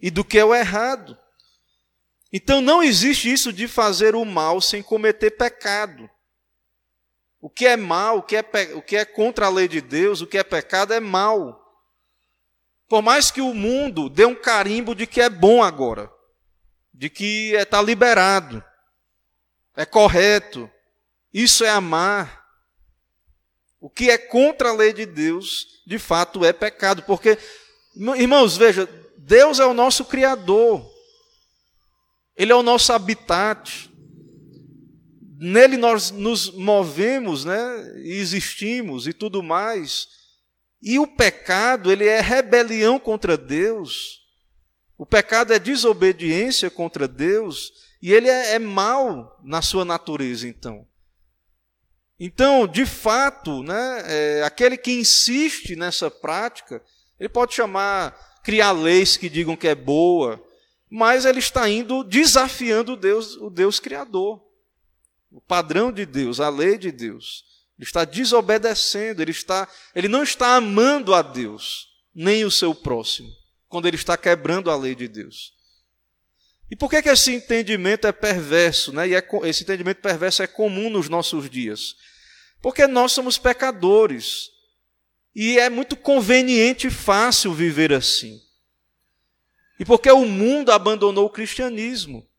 [0.00, 1.16] e do que é o errado.
[2.32, 6.10] Então não existe isso de fazer o mal sem cometer pecado.
[7.40, 10.20] O que é mal, o que é, o que é contra a lei de Deus,
[10.20, 11.58] o que é pecado é mal.
[12.86, 16.12] Por mais que o mundo dê um carimbo de que é bom agora,
[16.92, 18.62] de que está é, liberado,
[19.74, 20.70] é correto,
[21.32, 22.44] isso é amar.
[23.80, 27.38] O que é contra a lei de Deus, de fato é pecado, porque,
[28.18, 30.86] irmãos, veja, Deus é o nosso Criador,
[32.36, 33.89] Ele é o nosso habitat,
[35.40, 40.06] nele nós nos movemos, né, e existimos e tudo mais,
[40.82, 44.20] e o pecado, ele é rebelião contra Deus,
[44.98, 47.72] o pecado é desobediência contra Deus,
[48.02, 50.86] e ele é, é mal na sua natureza, então.
[52.18, 56.82] Então, de fato, né, é, aquele que insiste nessa prática,
[57.18, 60.42] ele pode chamar, criar leis que digam que é boa,
[60.90, 64.49] mas ele está indo desafiando Deus, o Deus Criador,
[65.30, 67.44] o padrão de Deus, a lei de Deus.
[67.78, 73.30] Ele está desobedecendo, ele, está, ele não está amando a Deus, nem o seu próximo,
[73.68, 75.54] quando ele está quebrando a lei de Deus.
[76.70, 78.92] E por que, que esse entendimento é perverso?
[78.92, 79.08] Né?
[79.08, 81.96] E é, esse entendimento perverso é comum nos nossos dias?
[82.62, 84.50] Porque nós somos pecadores.
[85.34, 88.40] E é muito conveniente e fácil viver assim.
[89.80, 92.29] E porque o mundo abandonou o cristianismo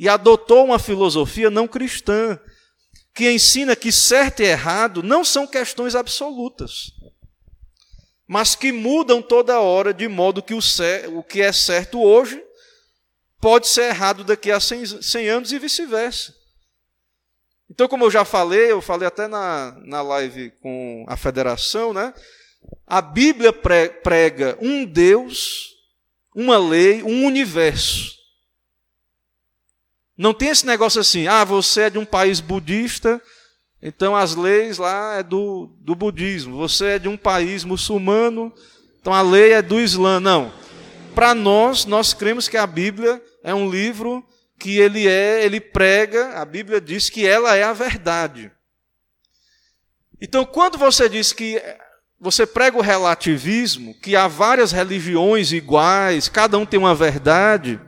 [0.00, 2.40] e adotou uma filosofia não cristã,
[3.14, 6.90] que ensina que certo e errado não são questões absolutas,
[8.26, 12.42] mas que mudam toda hora, de modo que o, que é certo hoje
[13.38, 16.34] pode ser errado daqui a 100 anos e vice-versa.
[17.68, 22.14] Então, como eu já falei, eu falei até na, na live com a federação, né?
[22.86, 25.74] A Bíblia prega um Deus,
[26.34, 28.19] uma lei, um universo.
[30.20, 33.18] Não tem esse negócio assim, ah, você é de um país budista,
[33.80, 36.58] então as leis lá é do, do budismo.
[36.58, 38.52] Você é de um país muçulmano,
[39.00, 40.20] então a lei é do Islã.
[40.20, 40.52] Não.
[41.14, 44.22] Para nós, nós cremos que a Bíblia é um livro
[44.58, 48.52] que ele é, ele prega, a Bíblia diz que ela é a verdade.
[50.20, 51.62] Então, quando você diz que
[52.20, 57.80] você prega o relativismo, que há várias religiões iguais, cada um tem uma verdade,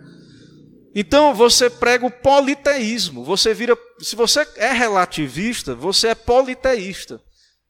[0.95, 3.25] então você prega o politeísmo.
[3.25, 7.21] Você vira, se você é relativista, você é politeísta.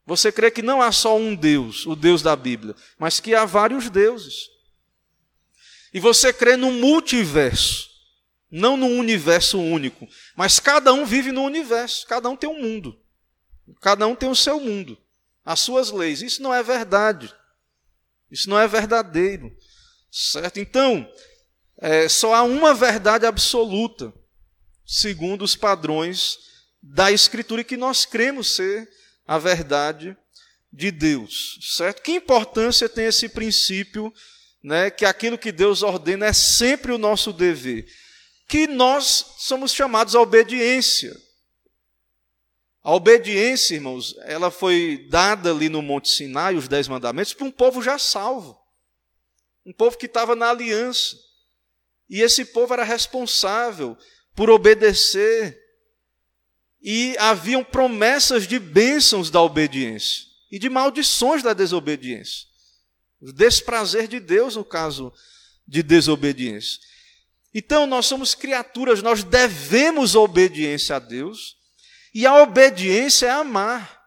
[0.05, 3.45] Você crê que não há só um Deus, o Deus da Bíblia, mas que há
[3.45, 4.49] vários deuses.
[5.93, 7.93] E você crê no multiverso
[8.53, 12.95] não num universo único, mas cada um vive no universo, cada um tem um mundo,
[13.81, 14.95] cada um tem o seu mundo,
[15.43, 16.21] as suas leis.
[16.21, 17.33] Isso não é verdade,
[18.29, 19.51] isso não é verdadeiro,
[20.11, 20.59] certo?
[20.59, 21.09] Então,
[21.83, 24.13] é, só há uma verdade absoluta,
[24.85, 26.39] segundo os padrões
[26.81, 28.89] da Escritura que nós cremos ser
[29.27, 30.15] a verdade
[30.71, 32.01] de Deus, certo?
[32.01, 34.13] Que importância tem esse princípio,
[34.63, 37.85] né, que aquilo que Deus ordena é sempre o nosso dever,
[38.47, 41.13] que nós somos chamados à obediência.
[42.81, 47.51] A obediência, irmãos, ela foi dada ali no Monte Sinai, os Dez Mandamentos, para um
[47.51, 48.57] povo já salvo,
[49.65, 51.32] um povo que estava na aliança.
[52.09, 53.97] E esse povo era responsável
[54.35, 55.59] por obedecer.
[56.81, 62.45] E haviam promessas de bênçãos da obediência e de maldições da desobediência.
[63.21, 65.13] O desprazer de Deus no caso
[65.67, 66.79] de desobediência.
[67.53, 71.55] Então, nós somos criaturas, nós devemos obediência a Deus,
[72.13, 74.03] e a obediência é amar.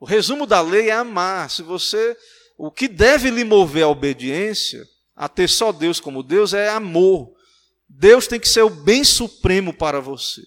[0.00, 1.50] O resumo da lei é amar.
[1.50, 2.16] Se você,
[2.56, 4.84] o que deve lhe mover a obediência,
[5.18, 7.34] a ter só Deus como Deus, é amor.
[7.88, 10.42] Deus tem que ser o bem supremo para você.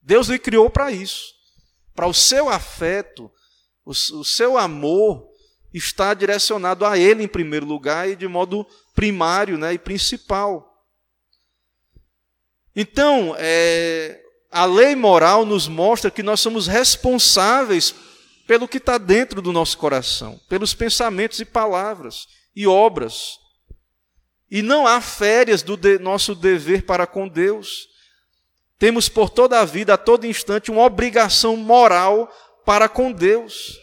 [0.00, 1.34] Deus lhe criou para isso.
[1.94, 3.30] Para o seu afeto,
[3.84, 5.28] o, o seu amor
[5.74, 10.66] está direcionado a Ele em primeiro lugar e de modo primário né, e principal.
[12.74, 17.94] Então, é, a lei moral nos mostra que nós somos responsáveis
[18.46, 23.39] pelo que está dentro do nosso coração, pelos pensamentos e palavras e obras.
[24.50, 27.88] E não há férias do de, nosso dever para com Deus.
[28.78, 32.32] Temos por toda a vida, a todo instante, uma obrigação moral
[32.64, 33.78] para com Deus.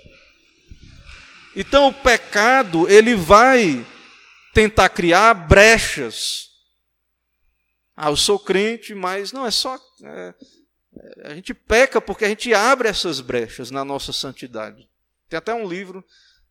[1.56, 3.86] Então o pecado, ele vai
[4.54, 6.50] tentar criar brechas.
[7.96, 9.80] Ah, eu sou crente, mas não é só.
[10.04, 10.34] É,
[11.24, 14.88] a gente peca porque a gente abre essas brechas na nossa santidade.
[15.30, 16.04] Tem até um livro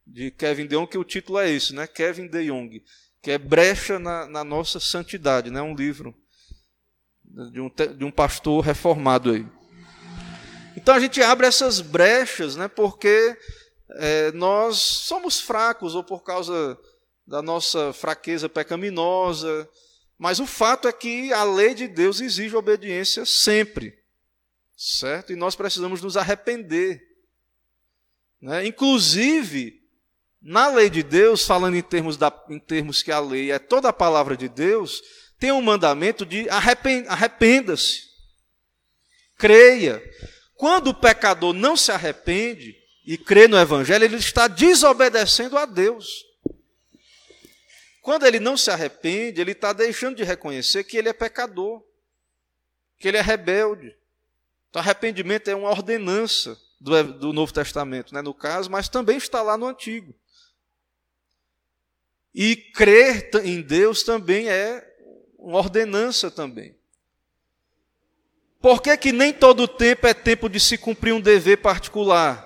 [0.07, 1.87] de Kevin De Jong que o título é esse, né?
[1.87, 2.83] Kevin De Jong,
[3.27, 5.61] que é Brecha na, na Nossa Santidade, né?
[5.61, 6.15] Um livro
[7.51, 9.45] de um, de um pastor reformado aí.
[10.77, 12.69] Então a gente abre essas brechas, né?
[12.69, 13.37] Porque
[13.97, 16.79] é, nós somos fracos ou por causa
[17.27, 19.69] da nossa fraqueza pecaminosa,
[20.17, 23.93] mas o fato é que a lei de Deus exige obediência sempre
[24.77, 25.33] certo?
[25.33, 27.03] E nós precisamos nos arrepender.
[28.41, 28.67] Né?
[28.67, 29.76] Inclusive,
[30.49, 33.89] na lei de Deus, falando em termos, da, em termos que a lei é toda
[33.89, 35.03] a palavra de Deus,
[35.41, 38.05] tem um mandamento de arrependa-se,
[39.37, 40.01] creia.
[40.55, 46.25] Quando o pecador não se arrepende e crê no Evangelho, ele está desobedecendo a Deus.
[48.01, 51.83] Quando ele não se arrepende, ele está deixando de reconhecer que ele é pecador,
[53.01, 53.97] que ele é rebelde.
[54.71, 59.43] Então, arrependimento é uma ordenança do, do Novo Testamento, né, no caso, mas também está
[59.43, 60.15] lá no Antigo.
[62.37, 64.87] E crer em Deus também é
[65.39, 66.77] uma ordenança também.
[68.61, 72.45] Por que, que nem todo tempo é tempo de se cumprir um dever particular?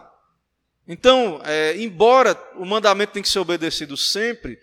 [0.86, 4.60] Então, é, embora o mandamento tem que ser obedecido sempre,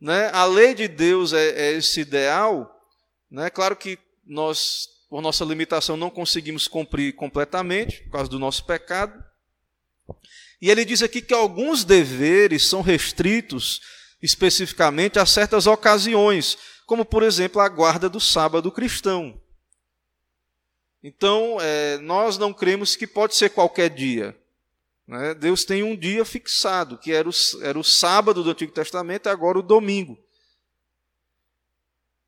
[0.00, 2.70] né, a lei de Deus é, é esse ideal.
[3.30, 8.64] Né, claro que nós por nossa limitação, não conseguimos cumprir completamente, por causa do nosso
[8.64, 9.22] pecado.
[10.60, 13.80] E ele diz aqui que alguns deveres são restritos
[14.24, 16.56] especificamente a certas ocasiões,
[16.86, 19.38] como, por exemplo, a guarda do sábado cristão.
[21.02, 24.34] Então, é, nós não cremos que pode ser qualquer dia.
[25.06, 25.34] Né?
[25.34, 29.28] Deus tem um dia fixado, que era o, era o sábado do Antigo Testamento e
[29.28, 30.18] agora o domingo.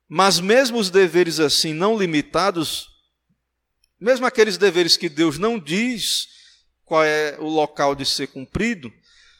[0.07, 2.89] Mas mesmo os deveres assim não limitados,
[3.99, 6.27] mesmo aqueles deveres que Deus não diz
[6.85, 8.93] qual é o local de ser cumprido,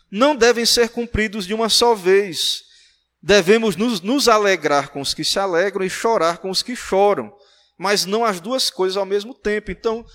[0.09, 2.63] não devem ser cumpridos de uma só vez.
[3.21, 7.35] Devemos nos, nos, alegrar com os que se alegram e chorar com os que choram,
[7.77, 9.71] mas não as duas coisas ao mesmo tempo.
[9.71, 10.05] Então,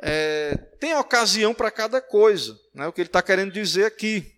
[0.00, 2.86] é, tem ocasião para cada coisa, né?
[2.86, 4.34] o que ele está querendo dizer aqui.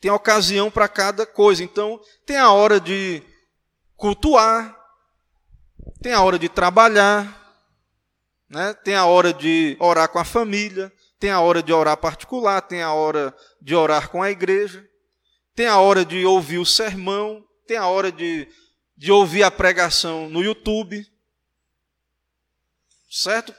[0.00, 1.62] Tem ocasião para cada coisa.
[1.62, 3.22] Então, tem a hora de
[3.96, 4.78] cultuar,
[6.00, 7.54] tem a hora de trabalhar,
[8.48, 8.74] né?
[8.74, 12.80] tem a hora de orar com a família, tem a hora de orar particular, tem
[12.80, 14.88] a hora de orar com a igreja,
[15.54, 18.48] tem a hora de ouvir o sermão, tem a hora de,
[18.96, 21.06] de ouvir a pregação no YouTube.
[23.10, 23.54] Certo?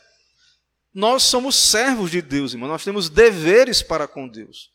[0.91, 2.67] Nós somos servos de Deus, irmão.
[2.67, 4.71] Nós temos deveres para com Deus.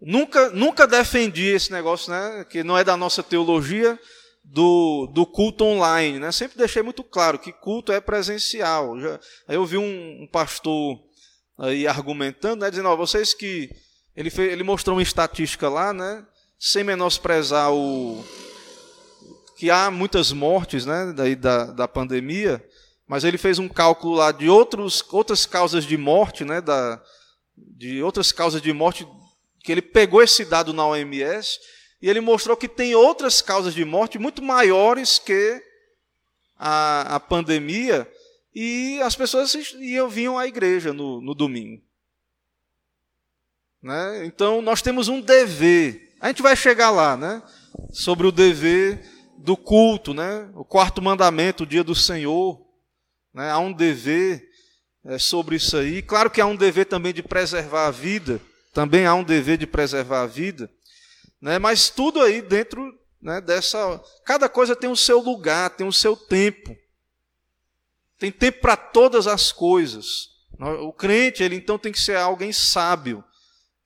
[0.00, 3.98] Nunca, nunca defendi esse negócio, né, que não é da nossa teologia,
[4.44, 6.18] do, do culto online.
[6.18, 6.30] Né?
[6.30, 9.00] Sempre deixei muito claro que culto é presencial.
[9.00, 9.18] Já,
[9.48, 11.00] aí eu vi um, um pastor
[11.58, 13.70] aí argumentando, né, dizendo, ó, vocês que.
[14.16, 16.24] Ele, fez, ele mostrou uma estatística lá, né,
[16.58, 18.24] sem menosprezar o.
[19.56, 22.64] que há muitas mortes né, daí da, da pandemia,
[23.08, 27.02] mas ele fez um cálculo lá de outros, outras causas de morte, né, da,
[27.56, 29.06] de outras causas de morte,
[29.62, 31.58] que ele pegou esse dado na OMS
[32.04, 35.62] e ele mostrou que tem outras causas de morte muito maiores que
[36.54, 38.06] a, a pandemia
[38.54, 41.82] e as pessoas iam, vinham à igreja no, no domingo.
[43.82, 44.26] Né?
[44.26, 46.14] Então nós temos um dever.
[46.20, 47.42] A gente vai chegar lá, né?
[47.90, 49.02] Sobre o dever
[49.38, 50.50] do culto, né?
[50.54, 52.60] O quarto mandamento, o dia do Senhor.
[53.32, 53.50] Né?
[53.50, 54.46] Há um dever
[55.06, 56.02] é, sobre isso aí.
[56.02, 58.42] Claro que há um dever também de preservar a vida.
[58.74, 60.70] Também há um dever de preservar a vida.
[61.44, 61.58] Né?
[61.58, 64.02] Mas tudo aí dentro né, dessa.
[64.24, 66.74] Cada coisa tem o seu lugar, tem o seu tempo.
[68.18, 70.30] Tem tempo para todas as coisas.
[70.80, 73.22] O crente, ele então tem que ser alguém sábio,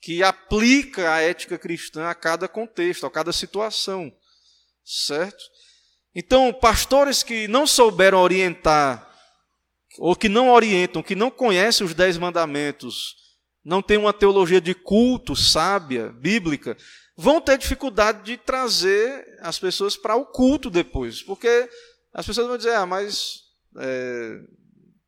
[0.01, 4.13] que aplica a ética cristã a cada contexto, a cada situação.
[4.85, 5.43] Certo?
[6.15, 9.05] Então, pastores que não souberam orientar,
[9.99, 13.17] ou que não orientam, que não conhecem os dez mandamentos,
[13.65, 16.77] não têm uma teologia de culto sábia, bíblica,
[17.21, 21.69] vão ter dificuldade de trazer as pessoas para o culto depois, porque
[22.15, 23.43] as pessoas vão dizer, ah, mas
[23.77, 24.41] é,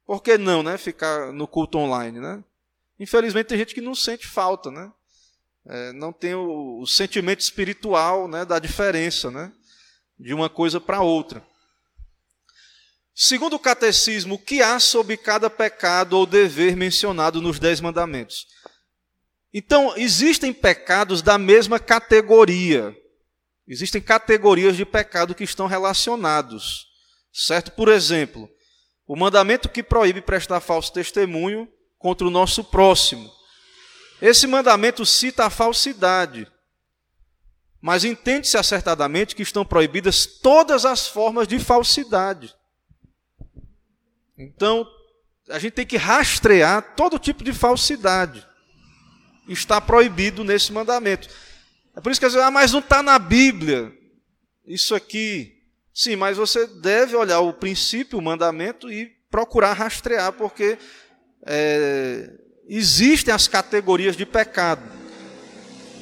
[0.05, 0.77] por que não, né?
[0.77, 2.43] Ficar no culto online, né?
[2.99, 4.93] Infelizmente tem gente que não sente falta, né?
[5.65, 9.53] É, não tem o, o, sentimento espiritual, né, da diferença, né?
[10.19, 11.47] De uma coisa para outra.
[13.15, 18.49] Segundo o catecismo, o que há sobre cada pecado ou dever mencionado nos Dez Mandamentos?
[19.53, 22.97] Então, existem pecados da mesma categoria.
[23.67, 26.87] Existem categorias de pecado que estão relacionados.
[27.33, 27.73] Certo?
[27.73, 28.49] Por exemplo,
[29.07, 33.31] o mandamento que proíbe prestar falso testemunho contra o nosso próximo.
[34.23, 36.47] Esse mandamento cita a falsidade.
[37.81, 42.55] Mas entende-se acertadamente que estão proibidas todas as formas de falsidade.
[44.39, 44.87] Então,
[45.49, 48.50] a gente tem que rastrear todo tipo de falsidade
[49.53, 51.29] está proibido nesse mandamento.
[51.97, 53.93] É por isso que às vezes, ah, mas não está na Bíblia.
[54.67, 55.53] Isso aqui.
[55.93, 60.79] Sim, mas você deve olhar o princípio, o mandamento e procurar rastrear, porque
[61.47, 62.31] é,
[62.69, 64.83] existem as categorias de pecado.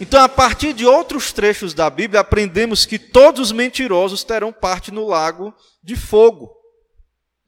[0.00, 4.92] Então, a partir de outros trechos da Bíblia, aprendemos que todos os mentirosos terão parte
[4.92, 6.46] no lago de fogo.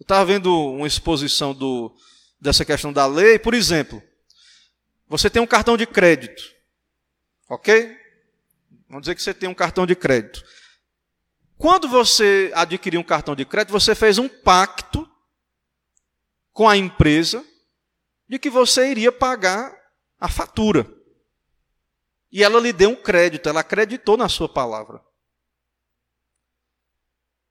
[0.01, 1.94] Eu estava vendo uma exposição do,
[2.40, 4.03] dessa questão da lei, por exemplo,
[5.11, 6.54] você tem um cartão de crédito.
[7.48, 7.98] Ok?
[8.88, 10.40] Vamos dizer que você tem um cartão de crédito.
[11.58, 15.11] Quando você adquiriu um cartão de crédito, você fez um pacto
[16.52, 17.44] com a empresa
[18.28, 19.76] de que você iria pagar
[20.18, 20.88] a fatura.
[22.30, 25.04] E ela lhe deu um crédito, ela acreditou na sua palavra.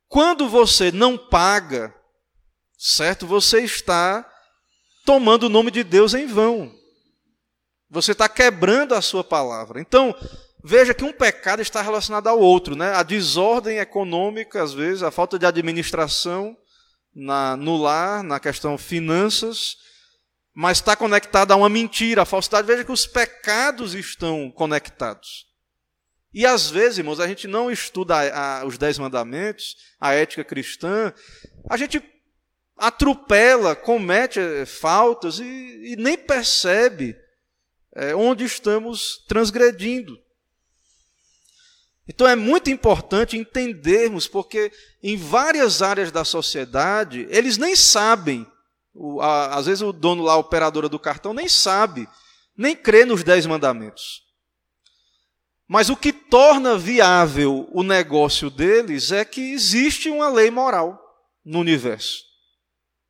[0.07, 1.93] Quando você não paga,
[2.77, 3.27] certo?
[3.27, 4.25] Você está
[5.05, 6.78] tomando o nome de Deus em vão.
[7.89, 9.81] Você está quebrando a sua palavra.
[9.81, 10.15] Então,
[10.63, 12.93] veja que um pecado está relacionado ao outro, né?
[12.93, 16.55] A desordem econômica, às vezes, a falta de administração
[17.15, 19.77] na, no lar, na questão finanças,
[20.53, 22.67] mas está conectada a uma mentira, a falsidade.
[22.67, 25.47] Veja que os pecados estão conectados.
[26.31, 30.43] E às vezes, irmãos, a gente não estuda a, a, os dez mandamentos, a ética
[30.43, 31.11] cristã,
[31.67, 32.03] a gente
[32.77, 37.15] atropela, comete eh, faltas e, e nem percebe
[37.95, 40.19] é, onde estamos transgredindo.
[42.07, 44.71] Então é muito importante entendermos, porque
[45.01, 48.47] em várias áreas da sociedade, eles nem sabem,
[48.93, 52.07] o, a, às vezes o dono lá, a operadora do cartão, nem sabe,
[52.57, 54.23] nem crê nos dez mandamentos.
[55.67, 60.99] Mas o que torna viável o negócio deles é que existe uma lei moral
[61.45, 62.23] no universo.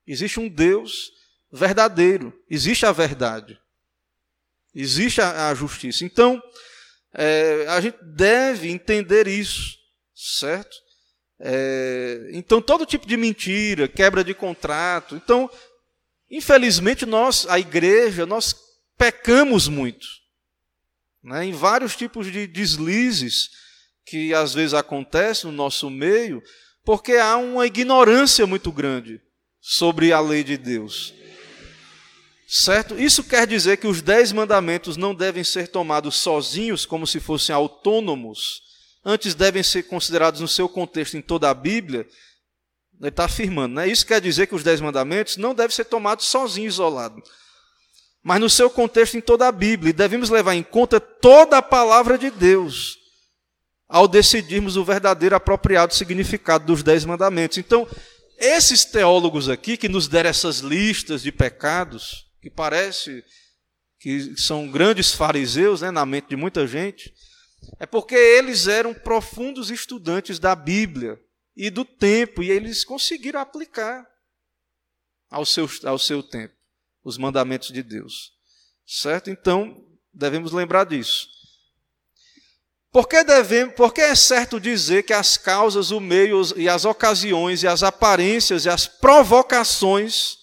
[0.06, 1.10] Existe um Deus
[1.50, 3.58] verdadeiro, existe a verdade.
[4.74, 6.06] Existe a, a justiça.
[6.06, 6.42] Então,
[7.14, 9.76] é, a gente deve entender isso,
[10.16, 10.76] certo?
[11.40, 15.16] É, então, todo tipo de mentira, quebra de contrato.
[15.16, 15.50] Então,
[16.30, 18.56] infelizmente, nós, a igreja, nós
[18.98, 20.06] pecamos muito.
[21.22, 23.50] Né, em vários tipos de deslizes
[24.06, 26.42] que às vezes acontecem no nosso meio,
[26.84, 29.22] porque há uma ignorância muito grande
[29.60, 31.14] sobre a lei de Deus.
[32.52, 33.00] Certo?
[33.00, 37.54] Isso quer dizer que os dez mandamentos não devem ser tomados sozinhos, como se fossem
[37.54, 38.64] autônomos,
[39.06, 42.08] antes devem ser considerados no seu contexto em toda a Bíblia.
[43.00, 43.88] Ele está afirmando, né?
[43.88, 47.22] Isso quer dizer que os dez mandamentos não devem ser tomados sozinhos, isolados,
[48.24, 49.92] mas no seu contexto em toda a Bíblia.
[49.92, 52.98] E devemos levar em conta toda a palavra de Deus
[53.88, 57.60] ao decidirmos o verdadeiro apropriado significado dos dez mandamentos.
[57.60, 57.88] Então,
[58.40, 63.24] esses teólogos aqui que nos deram essas listas de pecados, que parece
[64.00, 67.14] que são grandes fariseus né, na mente de muita gente,
[67.80, 71.20] é porque eles eram profundos estudantes da Bíblia
[71.56, 74.08] e do tempo, e eles conseguiram aplicar
[75.30, 76.54] ao seu, ao seu tempo
[77.04, 78.32] os mandamentos de Deus.
[78.86, 79.30] Certo?
[79.30, 81.28] Então, devemos lembrar disso.
[82.92, 86.86] Por que, devemos, por que é certo dizer que as causas, o meio e as
[86.86, 90.38] ocasiões e as aparências e as provocações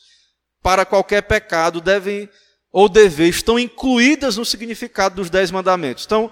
[0.67, 2.29] para qualquer pecado devem
[2.73, 6.05] ou dever estão incluídas no significado dos dez mandamentos?
[6.05, 6.29] Então,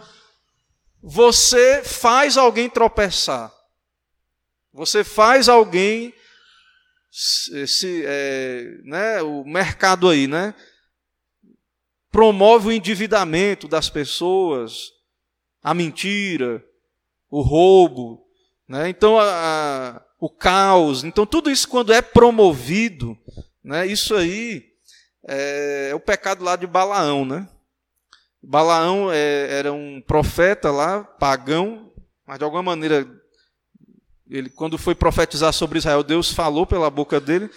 [1.01, 3.55] você faz alguém tropeçar,
[4.73, 6.13] você faz alguém
[7.13, 10.53] se, é, né, o mercado aí, né,
[12.11, 14.91] promove o endividamento das pessoas,
[15.63, 16.61] a mentira,
[17.31, 18.27] o roubo,
[18.69, 18.89] né?
[18.89, 21.05] então a, a, o caos.
[21.05, 23.17] Então, tudo isso, quando é promovido,
[23.65, 23.87] né?
[23.87, 24.63] isso aí
[25.27, 27.25] é, é o pecado lá de Balaão.
[27.25, 27.49] Né?
[28.43, 31.91] Balaão é, era um profeta lá, pagão,
[32.27, 33.09] mas de alguma maneira,
[34.29, 37.51] ele, quando foi profetizar sobre Israel, Deus falou pela boca dele,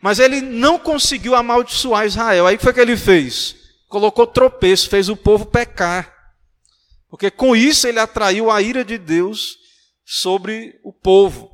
[0.00, 2.46] mas ele não conseguiu amaldiçoar Israel.
[2.46, 3.56] Aí o que foi que ele fez?
[3.88, 6.12] Colocou tropeço, fez o povo pecar.
[7.08, 9.58] Porque com isso ele atraiu a ira de Deus
[10.04, 11.50] sobre o povo.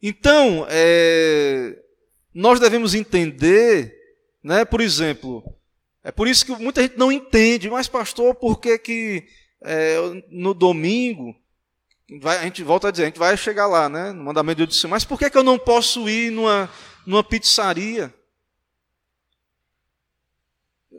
[0.00, 1.76] Então, é,
[2.36, 3.96] nós devemos entender,
[4.44, 5.42] né, por exemplo,
[6.04, 9.26] é por isso que muita gente não entende, mas pastor, por que, que
[9.64, 9.96] é,
[10.28, 11.34] no domingo,
[12.20, 14.66] vai, a gente volta a dizer, a gente vai chegar lá, né, no mandamento de
[14.66, 16.70] Deus, mas por que, que eu não posso ir numa,
[17.06, 18.12] numa pizzaria?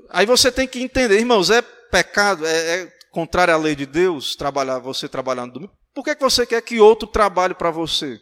[0.09, 4.35] Aí você tem que entender, irmãos, é pecado, é, é contrário à lei de Deus,
[4.35, 8.19] trabalhar você trabalhar no domingo, por que, que você quer que outro trabalhe para você?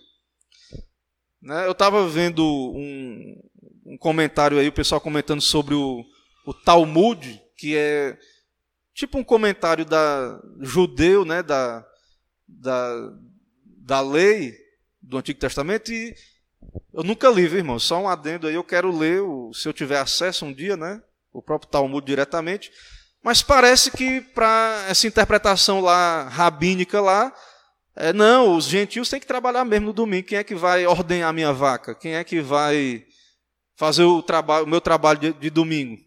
[1.42, 1.66] Né?
[1.66, 3.42] Eu estava vendo um,
[3.86, 6.04] um, comentário aí, o pessoal comentando sobre o,
[6.46, 8.18] o Talmud, que é
[8.94, 11.86] tipo um comentário da judeu, né, da,
[12.48, 13.12] da,
[13.78, 14.56] da lei
[15.02, 16.16] do Antigo Testamento, e
[16.94, 17.78] eu nunca li, viu, irmão?
[17.78, 19.22] Só um adendo aí, eu quero ler,
[19.54, 22.72] se eu tiver acesso um dia, né, o próprio Talmud diretamente,
[23.22, 27.34] mas parece que para essa interpretação lá rabínica lá,
[27.96, 30.28] é, não, os gentios têm que trabalhar mesmo no domingo.
[30.28, 31.96] Quem é que vai ordenhar a minha vaca?
[31.96, 33.06] Quem é que vai
[33.76, 36.04] fazer o, trabalho, o meu trabalho de, de domingo?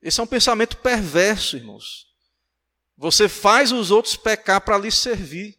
[0.00, 2.06] Esse é um pensamento perverso, irmãos.
[2.96, 5.58] Você faz os outros pecar para lhe servir.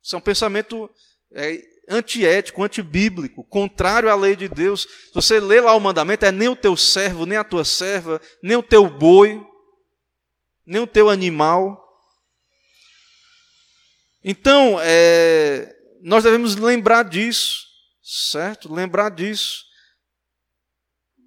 [0.00, 0.88] Isso é um pensamento
[1.32, 4.86] é, antiético, antibíblico, contrário à lei de Deus.
[5.12, 8.56] Você lê lá o mandamento, é nem o teu servo, nem a tua serva, nem
[8.56, 9.44] o teu boi,
[10.64, 11.85] nem o teu animal.
[14.28, 15.72] Então, é,
[16.02, 17.64] nós devemos lembrar disso,
[18.02, 18.74] certo?
[18.74, 19.64] Lembrar disso.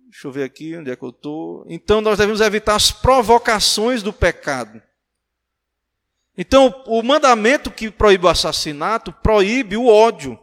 [0.10, 1.64] Deixa eu ver aqui onde é que eu estou.
[1.70, 4.84] Então, nós devemos evitar as provocações do pecado.
[6.38, 10.38] Então, o mandamento que proíbe o assassinato proíbe o ódio.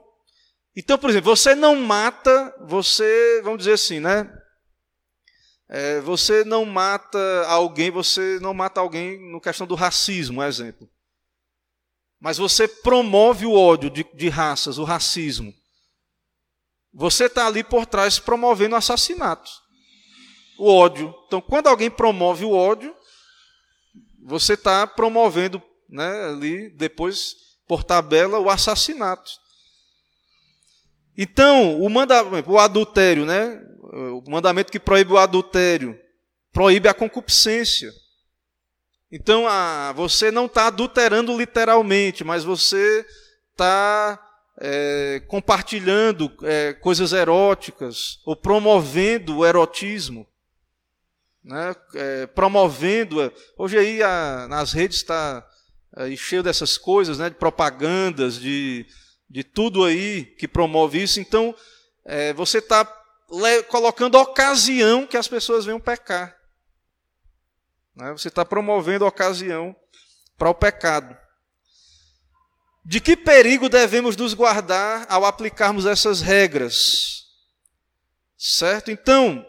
[0.74, 4.34] Então, por exemplo, você não mata, você, vamos dizer assim, né?
[5.68, 10.88] É, você não mata alguém, você não mata alguém no questão do racismo, exemplo.
[12.21, 15.53] Mas você promove o ódio de, de raças, o racismo.
[16.93, 19.51] Você está ali por trás promovendo assassinato.
[20.59, 21.14] O ódio.
[21.27, 22.95] Então, quando alguém promove o ódio,
[24.25, 27.35] você está promovendo né, ali, depois,
[27.69, 29.31] por tabela, o assassinato.
[31.17, 33.62] Então, o, mandamento, o adultério, né?
[33.83, 35.99] O mandamento que proíbe o adultério,
[36.53, 37.91] proíbe a concupiscência.
[39.11, 43.07] Então, a, você não está adulterando literalmente, mas você
[43.52, 44.20] está
[44.59, 50.26] é, compartilhando é, coisas eróticas, ou promovendo o erotismo.
[51.44, 51.74] Né?
[51.94, 53.32] É, promovendo.
[53.57, 55.46] Hoje aí a, nas redes está
[56.16, 57.30] cheio dessas coisas, né?
[57.30, 58.86] de propagandas, de
[59.28, 61.20] de tudo aí que promove isso.
[61.20, 61.54] Então,
[62.04, 62.84] é, você está
[63.68, 66.36] colocando ocasião que as pessoas venham pecar.
[67.97, 68.12] Né?
[68.12, 69.74] Você está promovendo ocasião
[70.36, 71.16] para o pecado.
[72.84, 77.24] De que perigo devemos nos guardar ao aplicarmos essas regras?
[78.38, 78.90] Certo?
[78.90, 79.44] Então,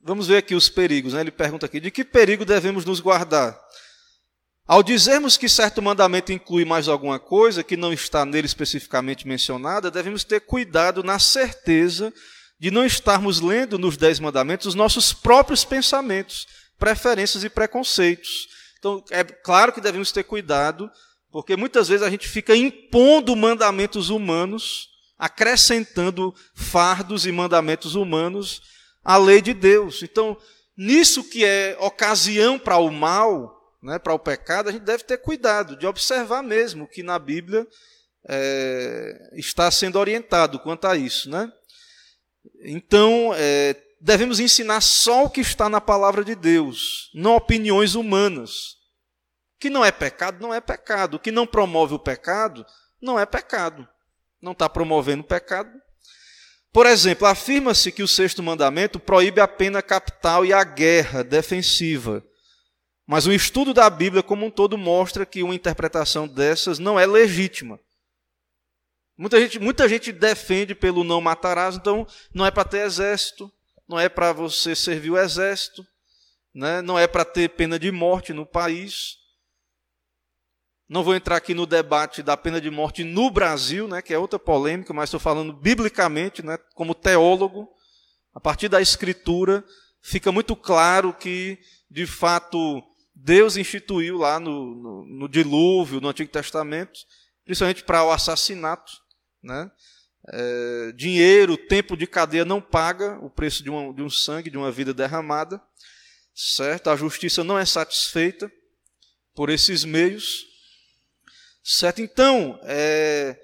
[0.00, 1.12] vamos ver aqui os perigos.
[1.12, 1.20] Né?
[1.20, 3.60] Ele pergunta aqui: de que perigo devemos nos guardar?
[4.66, 9.90] Ao dizermos que certo mandamento inclui mais alguma coisa que não está nele especificamente mencionada,
[9.90, 12.12] devemos ter cuidado na certeza
[12.56, 16.46] de não estarmos lendo nos Dez Mandamentos os nossos próprios pensamentos,
[16.80, 18.48] preferências e preconceitos.
[18.78, 20.90] Então, é claro que devemos ter cuidado
[21.30, 28.62] Porque muitas vezes a gente fica impondo mandamentos humanos, acrescentando fardos e mandamentos humanos
[29.04, 30.02] à lei de Deus.
[30.02, 30.36] Então,
[30.76, 35.18] nisso que é ocasião para o mal, né, para o pecado, a gente deve ter
[35.18, 37.66] cuidado de observar mesmo que na Bíblia
[38.28, 41.30] é, está sendo orientado quanto a isso.
[41.30, 41.50] Né?
[42.64, 48.72] Então, é, devemos ensinar só o que está na palavra de Deus, não opiniões humanas.
[49.56, 51.14] O que não é pecado, não é pecado.
[51.14, 52.64] O que não promove o pecado,
[53.00, 53.86] não é pecado.
[54.40, 55.70] Não está promovendo pecado.
[56.72, 62.24] Por exemplo, afirma-se que o sexto mandamento proíbe a pena capital e a guerra defensiva.
[63.06, 67.04] Mas o estudo da Bíblia como um todo mostra que uma interpretação dessas não é
[67.04, 67.78] legítima.
[69.18, 73.52] Muita gente, muita gente defende pelo não matarás, então não é para ter exército,
[73.90, 75.84] não é para você servir o exército,
[76.54, 76.80] né?
[76.80, 79.16] não é para ter pena de morte no país.
[80.88, 84.18] Não vou entrar aqui no debate da pena de morte no Brasil, né, que é
[84.18, 87.68] outra polêmica, mas estou falando biblicamente, né, como teólogo.
[88.32, 89.64] A partir da Escritura,
[90.00, 91.58] fica muito claro que,
[91.90, 92.82] de fato,
[93.12, 97.00] Deus instituiu lá no, no, no dilúvio, no Antigo Testamento,
[97.44, 98.92] principalmente para o assassinato.
[99.42, 99.68] Né?
[100.32, 104.56] É, dinheiro, tempo de cadeia não paga o preço de, uma, de um sangue, de
[104.56, 105.60] uma vida derramada,
[106.34, 106.88] certo?
[106.88, 108.50] A justiça não é satisfeita
[109.34, 110.46] por esses meios,
[111.64, 112.00] certo?
[112.00, 113.36] Então, é,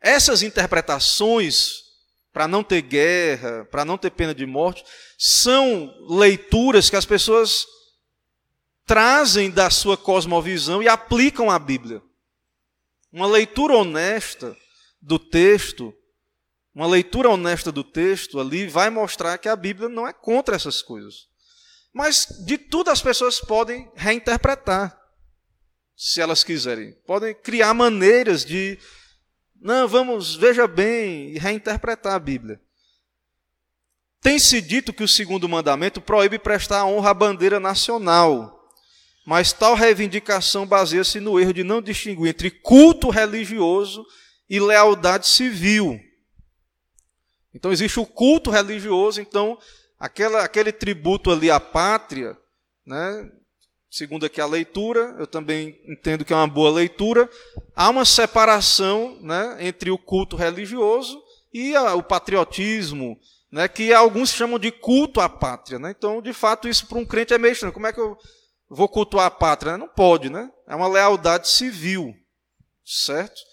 [0.00, 1.88] essas interpretações
[2.32, 4.84] para não ter guerra, para não ter pena de morte,
[5.18, 7.66] são leituras que as pessoas
[8.86, 12.00] trazem da sua cosmovisão e aplicam à Bíblia.
[13.12, 14.56] Uma leitura honesta
[15.00, 15.94] do texto,
[16.78, 20.80] uma leitura honesta do texto ali vai mostrar que a Bíblia não é contra essas
[20.80, 21.26] coisas.
[21.92, 24.96] Mas de tudo as pessoas podem reinterpretar,
[25.96, 26.92] se elas quiserem.
[27.04, 28.78] Podem criar maneiras de,
[29.60, 32.60] não, vamos, veja bem, e reinterpretar a Bíblia.
[34.20, 38.70] Tem-se dito que o segundo mandamento proíbe prestar honra à bandeira nacional,
[39.26, 44.06] mas tal reivindicação baseia-se no erro de não distinguir entre culto religioso
[44.48, 46.00] e lealdade civil.
[47.58, 49.58] Então existe o culto religioso, então
[49.98, 52.38] aquela, aquele tributo ali à pátria,
[52.86, 53.28] né,
[53.90, 57.28] segundo aqui a leitura, eu também entendo que é uma boa leitura,
[57.74, 61.20] há uma separação né, entre o culto religioso
[61.52, 63.18] e a, o patriotismo,
[63.50, 65.80] né, que alguns chamam de culto à pátria.
[65.80, 65.92] Né?
[65.98, 67.74] Então, de fato, isso para um crente é meio estranho.
[67.74, 68.16] Como é que eu
[68.70, 69.76] vou cultuar a pátria?
[69.76, 70.48] Não pode, né?
[70.68, 72.14] É uma lealdade civil,
[72.84, 73.48] certo?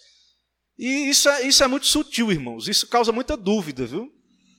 [0.78, 2.68] E isso é, isso é muito sutil, irmãos.
[2.68, 4.12] Isso causa muita dúvida, viu?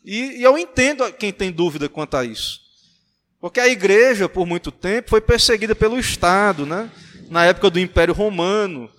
[0.03, 2.61] E, e eu entendo quem tem dúvida quanto a isso.
[3.39, 6.91] Porque a igreja, por muito tempo, foi perseguida pelo Estado, né?
[7.29, 8.89] na época do Império Romano.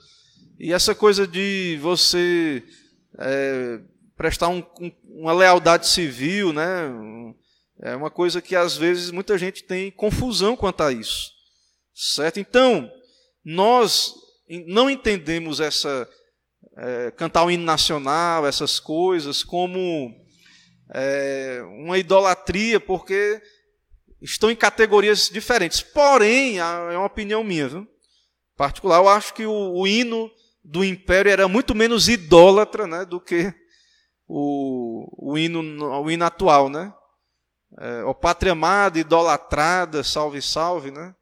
[0.59, 2.63] E essa coisa de você
[3.19, 3.81] é,
[4.17, 6.91] prestar um, um, uma lealdade civil, né?
[7.83, 11.33] é uma coisa que às vezes muita gente tem confusão quanto a isso.
[11.95, 12.39] Certo?
[12.39, 12.91] Então,
[13.45, 14.15] nós
[14.67, 16.09] não entendemos essa
[16.79, 20.15] é, cantar o hino nacional, essas coisas, como
[20.95, 23.43] é, uma idolatria, porque
[24.23, 25.81] estão em categorias diferentes.
[25.83, 27.87] Porém, é uma opinião minha, viu?
[28.59, 30.29] particular, eu acho que o, o hino
[30.65, 33.55] do império era muito menos idólatra né, do que
[34.27, 35.61] o, o, hino,
[36.03, 36.69] o hino atual.
[36.69, 36.93] Né?
[37.79, 40.91] É, o pátria amada, idolatrada, salve, salve.
[40.91, 41.15] Né?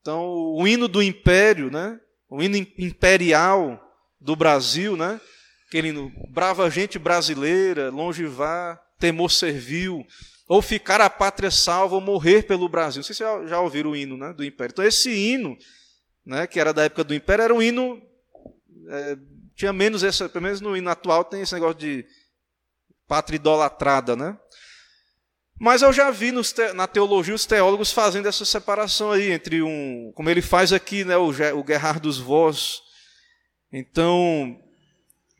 [0.00, 3.80] Então, o hino do império, né, o hino imperial,
[4.24, 5.20] do Brasil, né?
[5.68, 5.92] Aquele
[6.30, 10.04] brava gente brasileira, longe vá, temor servil,
[10.48, 13.02] ou ficar a pátria salva ou morrer pelo Brasil.
[13.02, 14.72] Vocês já, ouviram o hino né, do Império.
[14.72, 15.56] Então, esse hino,
[16.24, 18.00] né, que era da época do Império, era um hino.
[18.88, 19.16] É,
[19.54, 22.04] tinha menos essa, pelo menos no hino atual tem esse negócio de
[23.06, 24.36] pátria idolatrada, né?
[25.60, 30.12] Mas eu já vi nos, na teologia os teólogos fazendo essa separação aí entre um,
[30.14, 32.82] como ele faz aqui, né, o, o Guerrar dos Vós,
[33.76, 34.56] então,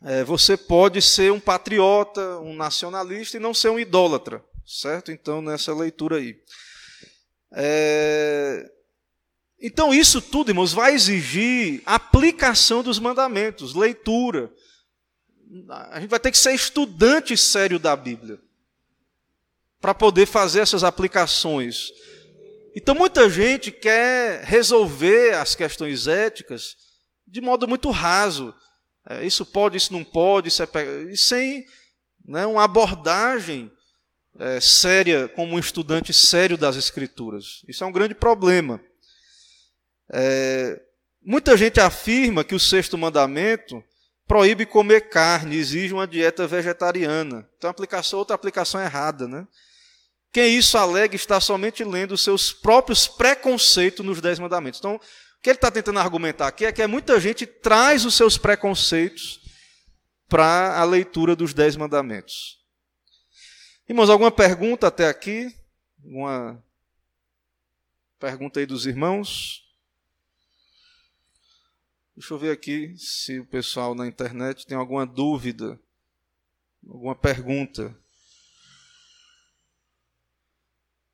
[0.03, 5.13] é, você pode ser um patriota, um nacionalista e não ser um idólatra, certo?
[5.13, 6.37] Então, nessa leitura aí.
[7.53, 8.69] É,
[9.61, 14.53] então, isso tudo, irmãos, vai exigir aplicação dos mandamentos, leitura.
[15.69, 18.41] A gente vai ter que ser estudante sério da Bíblia
[19.81, 21.93] para poder fazer essas aplicações.
[22.75, 26.84] Então, muita gente quer resolver as questões éticas
[27.27, 28.55] de modo muito raso.
[29.09, 30.69] É, isso pode, isso não pode, isso é,
[31.11, 31.67] e sem
[32.25, 33.71] né, uma abordagem
[34.39, 37.63] é, séria, como um estudante sério das Escrituras.
[37.69, 38.81] Isso é um grande problema.
[40.13, 40.81] É,
[41.27, 43.83] Muita gente afirma que o sexto mandamento
[44.29, 47.49] proíbe comer carne, exige uma dieta vegetariana.
[47.57, 49.47] Então, aplicação, outra aplicação errada, né?
[50.31, 54.81] Quem isso alega está somente lendo os seus próprios preconceitos nos Dez Mandamentos.
[54.81, 55.01] Então,
[55.45, 59.43] que ele está tentando argumentar aqui é que muita gente traz os seus preconceitos
[60.27, 62.65] para a leitura dos Dez Mandamentos.
[63.87, 65.55] Irmãos, alguma pergunta até aqui?
[66.03, 66.65] Uma
[68.19, 69.69] pergunta aí dos irmãos?
[72.17, 75.79] Deixa eu ver aqui se o pessoal na internet tem alguma dúvida,
[76.89, 77.95] alguma pergunta.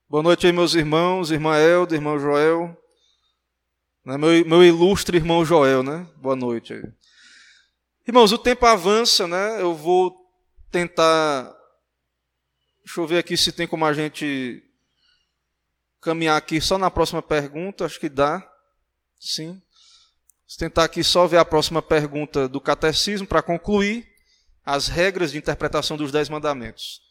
[0.08, 2.79] Boa noite aí, meus irmãos, irmã Elda, irmão Joel.
[4.04, 6.06] Né, meu, meu ilustre irmão Joel, né?
[6.16, 6.74] Boa noite.
[8.06, 9.60] Irmãos, o tempo avança, né?
[9.60, 10.16] Eu vou
[10.70, 11.54] tentar.
[12.82, 14.62] Deixa eu ver aqui se tem como a gente
[16.00, 17.84] caminhar aqui só na próxima pergunta.
[17.84, 18.42] Acho que dá.
[19.20, 19.60] Sim.
[20.48, 24.08] Vou tentar aqui só ver a próxima pergunta do catecismo para concluir
[24.64, 27.02] as regras de interpretação dos Dez Mandamentos.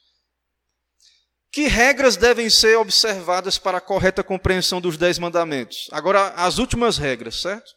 [1.52, 5.90] Que regras devem ser observadas para a correta compreensão dos Dez Mandamentos?
[5.92, 7.72] Agora, as últimas regras, certo?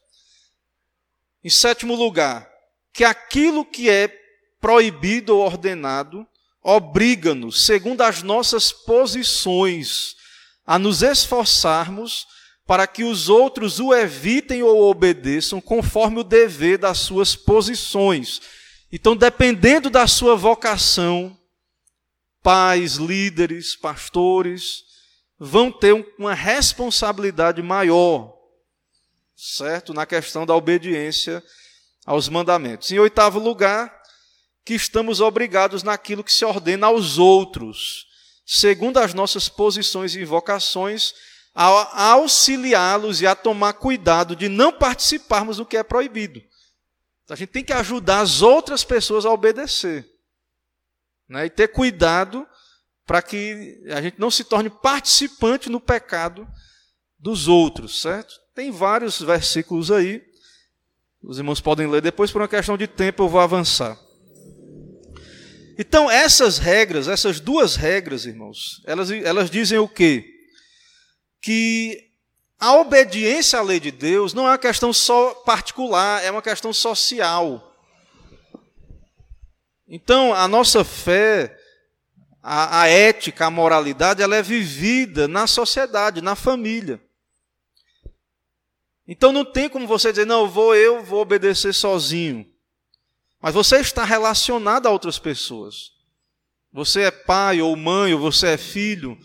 [1.43, 2.49] Em sétimo lugar,
[2.93, 4.09] que aquilo que é
[4.61, 6.27] proibido ou ordenado
[6.63, 10.15] obriga-nos, segundo as nossas posições,
[10.67, 12.27] a nos esforçarmos
[12.67, 18.41] para que os outros o evitem ou obedeçam conforme o dever das suas posições.
[18.93, 21.37] Então, dependendo da sua vocação,
[22.43, 24.85] pais, líderes, pastores,
[25.39, 28.37] vão ter uma responsabilidade maior,
[29.37, 29.95] certo?
[29.95, 31.43] Na questão da obediência
[32.05, 32.91] aos mandamentos.
[32.91, 34.03] Em oitavo lugar,
[34.65, 38.07] que estamos obrigados naquilo que se ordena aos outros,
[38.47, 41.15] segundo as nossas posições e vocações
[41.55, 46.43] a auxiliá-los e a tomar cuidado de não participarmos do que é proibido.
[47.29, 50.07] A gente tem que ajudar as outras pessoas a obedecer.
[51.29, 51.47] Né?
[51.47, 52.47] E ter cuidado
[53.07, 56.47] para que a gente não se torne participante no pecado
[57.19, 58.35] dos outros, certo?
[58.55, 60.23] Tem vários versículos aí.
[61.23, 63.99] Os irmãos podem ler depois, por uma questão de tempo eu vou avançar.
[65.79, 70.33] Então, essas regras, essas duas regras, irmãos, elas, elas dizem o quê?
[71.43, 72.13] que
[72.59, 76.73] a obediência à lei de Deus não é uma questão só particular, é uma questão
[76.73, 77.72] social.
[79.95, 81.55] Então, a nossa fé,
[82.43, 86.99] a, a ética, a moralidade, ela é vivida na sociedade, na família.
[89.07, 92.51] Então não tem como você dizer, não, vou eu vou obedecer sozinho.
[93.39, 95.93] Mas você está relacionado a outras pessoas.
[96.73, 99.19] Você é pai ou mãe, ou você é filho,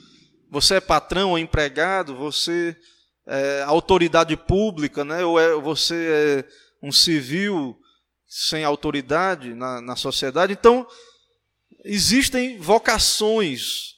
[0.52, 2.76] você é patrão ou empregado, você
[3.26, 5.24] é autoridade pública, né?
[5.24, 7.80] ou é, você é um civil
[8.28, 10.54] sem autoridade na, na sociedade.
[10.54, 10.88] Então,
[11.84, 13.96] existem vocações,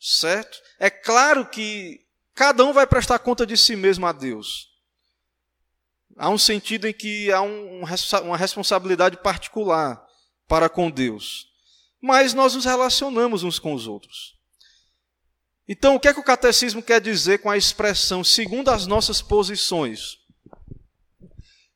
[0.00, 0.60] certo?
[0.78, 4.68] É claro que cada um vai prestar conta de si mesmo a Deus.
[6.16, 7.82] Há um sentido em que há um,
[8.24, 10.02] uma responsabilidade particular
[10.48, 11.46] para com Deus.
[12.00, 14.34] Mas nós nos relacionamos uns com os outros.
[15.68, 19.20] Então, o que é que o catecismo quer dizer com a expressão segundo as nossas
[19.20, 20.18] posições?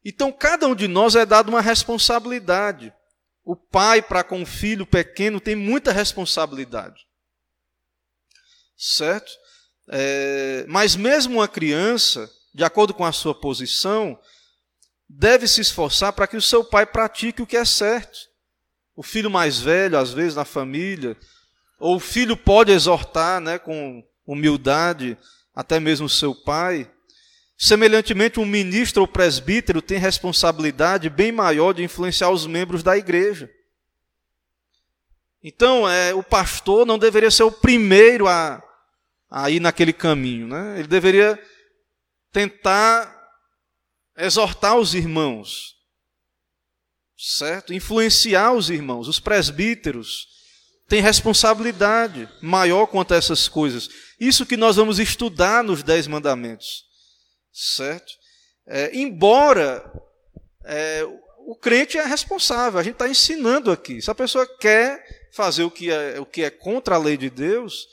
[0.05, 2.93] Então, cada um de nós é dado uma responsabilidade.
[3.45, 7.07] O pai, para com o filho pequeno, tem muita responsabilidade.
[8.77, 9.31] Certo?
[9.89, 14.19] É, mas mesmo uma criança, de acordo com a sua posição,
[15.09, 18.19] deve se esforçar para que o seu pai pratique o que é certo.
[18.95, 21.17] O filho mais velho, às vezes, na família,
[21.79, 25.19] ou o filho pode exortar né, com humildade
[25.55, 26.91] até mesmo seu pai.
[27.63, 33.51] Semelhantemente, um ministro ou presbítero tem responsabilidade bem maior de influenciar os membros da igreja.
[35.45, 38.63] Então, é, o pastor não deveria ser o primeiro a,
[39.31, 40.49] a ir naquele caminho.
[40.49, 40.79] Né?
[40.79, 41.39] Ele deveria
[42.33, 43.15] tentar
[44.17, 45.75] exortar os irmãos,
[47.15, 47.75] certo?
[47.75, 50.27] Influenciar os irmãos, os presbíteros
[50.89, 53.91] tem responsabilidade maior quanto a essas coisas.
[54.19, 56.89] Isso que nós vamos estudar nos Dez Mandamentos,
[57.53, 58.13] certo?
[58.67, 59.93] É, embora
[60.65, 61.03] é,
[61.47, 64.01] o crente é responsável, a gente está ensinando aqui.
[64.01, 67.31] Se a pessoa quer fazer o que, é, o que é contra a lei de
[67.31, 67.89] Deus,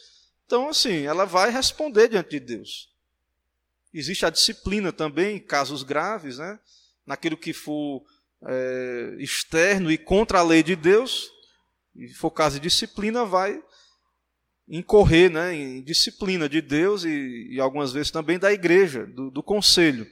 [0.45, 2.89] então, assim, ela vai responder diante de Deus.
[3.93, 6.60] Existe a disciplina também, em casos graves, né?
[7.05, 8.03] naquilo que for
[8.45, 11.32] é, externo e contra a lei de Deus,
[11.95, 13.62] e for caso de disciplina, vai
[14.68, 19.41] incorrer né, em disciplina de Deus e, e algumas vezes também da igreja, do, do
[19.41, 20.07] conselho.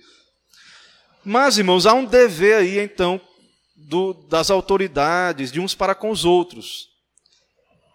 [1.24, 3.20] Mas, irmãos, há um dever aí, então,
[3.76, 6.88] do, das autoridades, de uns para com os outros.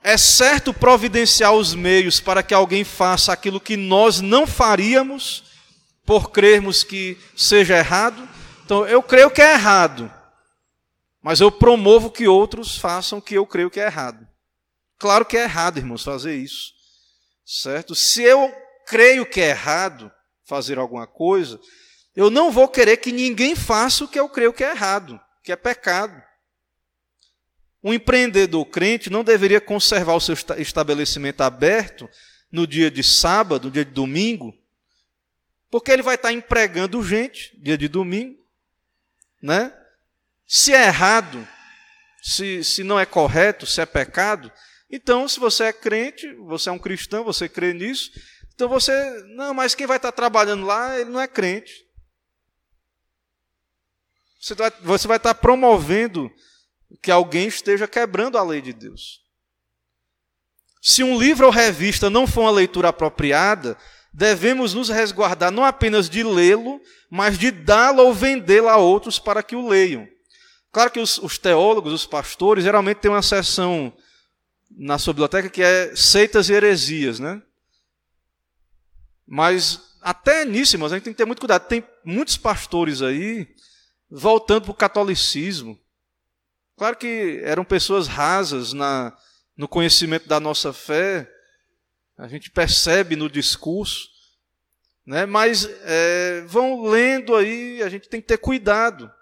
[0.03, 5.45] É certo providenciar os meios para que alguém faça aquilo que nós não faríamos,
[6.05, 8.29] por crermos que seja errado?
[8.65, 10.13] Então, eu creio que é errado,
[11.23, 14.27] mas eu promovo que outros façam o que eu creio que é errado.
[15.01, 16.75] Claro que é errado, irmãos, fazer isso.
[17.45, 17.95] Certo?
[17.95, 18.55] Se eu
[18.87, 20.13] creio que é errado
[20.45, 21.59] fazer alguma coisa,
[22.15, 25.51] eu não vou querer que ninguém faça o que eu creio que é errado, que
[25.51, 26.23] é pecado.
[27.83, 32.07] Um empreendedor crente não deveria conservar o seu estabelecimento aberto
[32.53, 34.55] no dia de sábado, no dia de domingo,
[35.71, 38.39] porque ele vai estar empregando gente, dia de domingo,
[39.41, 39.73] né?
[40.47, 41.49] Se é errado,
[42.23, 44.53] se, se não é correto, se é pecado,
[44.91, 48.11] então, se você é crente, você é um cristão, você crê nisso,
[48.55, 48.93] então você,
[49.36, 51.72] não, mas quem vai estar trabalhando lá, ele não é crente.
[54.41, 56.30] Você vai, você vai estar promovendo
[57.03, 59.20] que alguém esteja quebrando a lei de Deus.
[60.82, 63.76] Se um livro ou revista não for uma leitura apropriada,
[64.12, 66.80] devemos nos resguardar não apenas de lê-lo,
[67.11, 70.09] mas de dá-lo ou vendê-lo a outros para que o leiam.
[70.72, 73.93] Claro que os, os, teólogos, os pastores, geralmente têm uma seção
[74.71, 77.43] na sua biblioteca que é seitas e heresias, né?
[79.27, 81.68] Mas até nisso, a gente tem que ter muito cuidado.
[81.68, 83.49] Tem muitos pastores aí
[84.11, 85.79] voltando para o catolicismo.
[86.77, 89.16] Claro que eram pessoas rasas na,
[89.57, 91.31] no conhecimento da nossa fé,
[92.16, 94.09] a gente percebe no discurso,
[95.07, 95.27] né?
[95.27, 99.12] mas é, vão lendo aí, a gente tem que ter cuidado.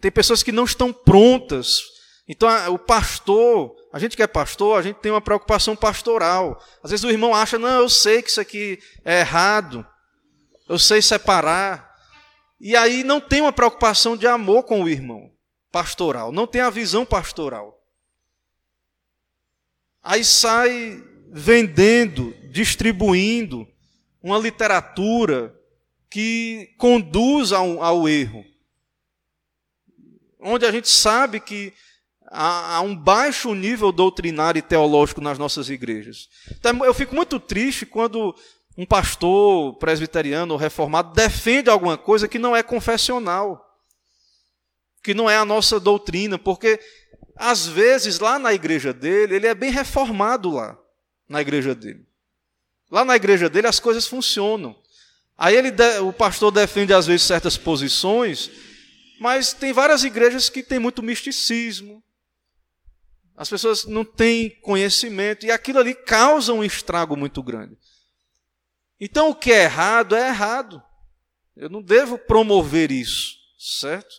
[0.00, 1.82] Tem pessoas que não estão prontas.
[2.26, 6.62] Então, o pastor, a gente que é pastor, a gente tem uma preocupação pastoral.
[6.82, 9.86] Às vezes o irmão acha, não, eu sei que isso aqui é errado,
[10.68, 11.92] eu sei separar.
[12.60, 15.32] E aí não tem uma preocupação de amor com o irmão
[15.70, 17.82] pastoral, não tem a visão pastoral.
[20.02, 23.66] Aí sai vendendo, distribuindo
[24.22, 25.54] uma literatura
[26.10, 28.44] que conduz ao, ao erro.
[30.38, 31.72] Onde a gente sabe que
[32.32, 36.28] há, há um baixo nível doutrinário e teológico nas nossas igrejas.
[36.50, 38.34] Então, eu fico muito triste quando
[38.76, 43.62] um pastor presbiteriano ou reformado defende alguma coisa que não é confessional,
[45.02, 46.80] que não é a nossa doutrina, porque
[47.36, 50.78] às vezes lá na igreja dele, ele é bem reformado lá,
[51.28, 52.06] na igreja dele.
[52.90, 54.74] Lá na igreja dele as coisas funcionam.
[55.36, 58.50] Aí ele, o pastor defende às vezes certas posições,
[59.20, 62.02] mas tem várias igrejas que têm muito misticismo.
[63.42, 67.76] As pessoas não têm conhecimento e aquilo ali causa um estrago muito grande.
[69.00, 70.80] Então, o que é errado é errado.
[71.56, 74.14] Eu não devo promover isso, certo?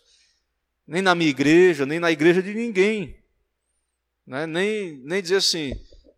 [0.85, 3.17] Nem na minha igreja, nem na igreja de ninguém.
[4.27, 4.45] Né?
[4.45, 5.71] Nem, nem dizer assim,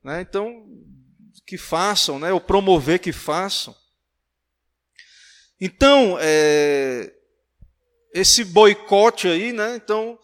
[0.04, 0.22] né?
[0.22, 0.68] então,
[1.46, 2.34] que façam, né?
[2.34, 3.76] ou promover que façam.
[5.62, 7.14] Então, é,
[8.16, 9.76] esse boicote aí, né?
[9.76, 10.18] então,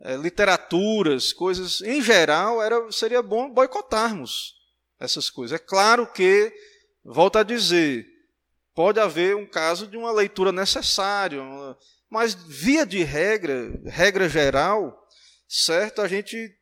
[0.00, 4.54] é, literaturas, coisas, em geral, era, seria bom boicotarmos
[5.00, 5.60] essas coisas.
[5.60, 6.52] É claro que
[7.10, 8.06] Volto a dizer,
[8.74, 11.40] pode haver um caso de uma leitura necessária,
[12.10, 15.08] mas via de regra, regra geral,
[15.48, 16.02] certo?
[16.02, 16.54] A gente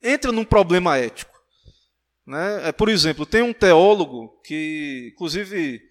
[0.00, 1.34] entra num problema ético.
[2.24, 2.68] Né?
[2.68, 5.82] É, por exemplo, tem um teólogo que, inclusive,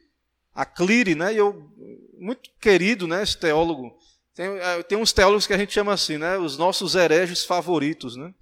[0.53, 1.33] a Cleary, né?
[1.33, 1.69] Eu,
[2.17, 3.23] muito querido, né?
[3.23, 3.93] Esse teólogo.
[4.35, 6.37] Tem, é, tem uns teólogos que a gente chama assim, né?
[6.37, 8.33] Os nossos hereges favoritos, né?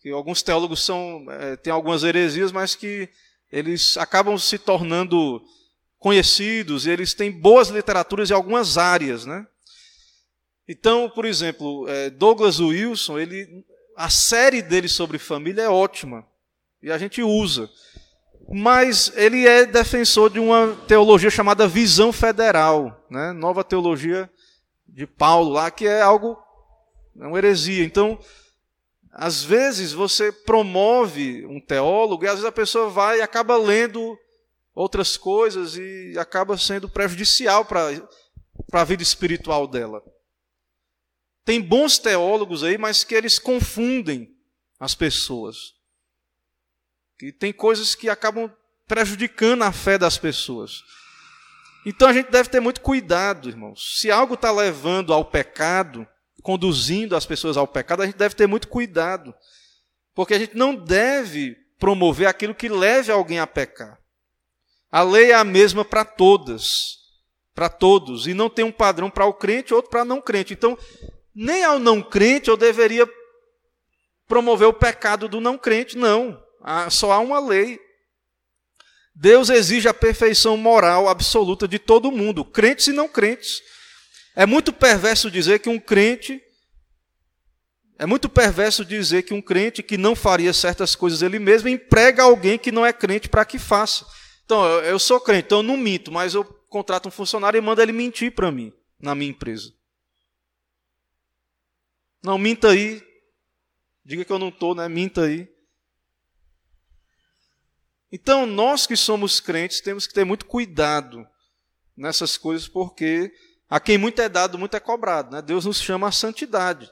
[0.00, 3.08] Que alguns teólogos são, é, têm algumas heresias, mas que
[3.50, 5.42] eles acabam se tornando
[5.98, 9.46] conhecidos eles têm boas literaturas em algumas áreas, né?
[10.68, 13.64] Então, por exemplo, é, Douglas Wilson, ele,
[13.96, 16.24] a série dele sobre família é ótima
[16.82, 17.68] e a gente usa,
[18.48, 23.32] mas ele é defensor de uma teologia chamada visão federal, né?
[23.32, 24.30] Nova teologia
[24.96, 26.42] de Paulo lá, que é algo
[27.20, 27.84] é uma heresia.
[27.84, 28.18] Então,
[29.12, 34.18] às vezes você promove um teólogo e às vezes a pessoa vai e acaba lendo
[34.74, 37.90] outras coisas e acaba sendo prejudicial para
[38.72, 40.02] a vida espiritual dela.
[41.44, 44.34] Tem bons teólogos aí, mas que eles confundem
[44.80, 45.74] as pessoas.
[47.18, 48.50] Que tem coisas que acabam
[48.86, 50.82] prejudicando a fé das pessoas.
[51.86, 53.98] Então a gente deve ter muito cuidado, irmãos.
[54.00, 56.06] Se algo está levando ao pecado,
[56.42, 59.32] conduzindo as pessoas ao pecado, a gente deve ter muito cuidado.
[60.14, 63.98] Porque a gente não deve promover aquilo que leve alguém a pecar.
[64.90, 66.98] A lei é a mesma para todas.
[67.56, 70.52] para todos, e não tem um padrão para o crente, outro para não crente.
[70.52, 70.76] Então,
[71.34, 73.08] nem ao não crente eu deveria
[74.28, 76.38] promover o pecado do não crente, não.
[76.90, 77.80] Só há uma lei.
[79.18, 83.62] Deus exige a perfeição moral absoluta de todo mundo, crentes e não crentes.
[84.34, 86.42] É muito perverso dizer que um crente
[87.98, 92.24] é muito perverso dizer que um crente que não faria certas coisas ele mesmo emprega
[92.24, 94.06] alguém que não é crente para que faça.
[94.44, 97.80] Então, eu sou crente, então eu não minto, mas eu contrato um funcionário e mando
[97.80, 99.72] ele mentir para mim, na minha empresa.
[102.22, 103.02] Não, minta aí.
[104.04, 104.86] Diga que eu não estou, né?
[104.90, 105.48] Minta aí.
[108.18, 111.26] Então, nós que somos crentes temos que ter muito cuidado
[111.94, 113.30] nessas coisas, porque
[113.68, 115.32] a quem muito é dado, muito é cobrado.
[115.32, 115.42] Né?
[115.42, 116.90] Deus nos chama à santidade.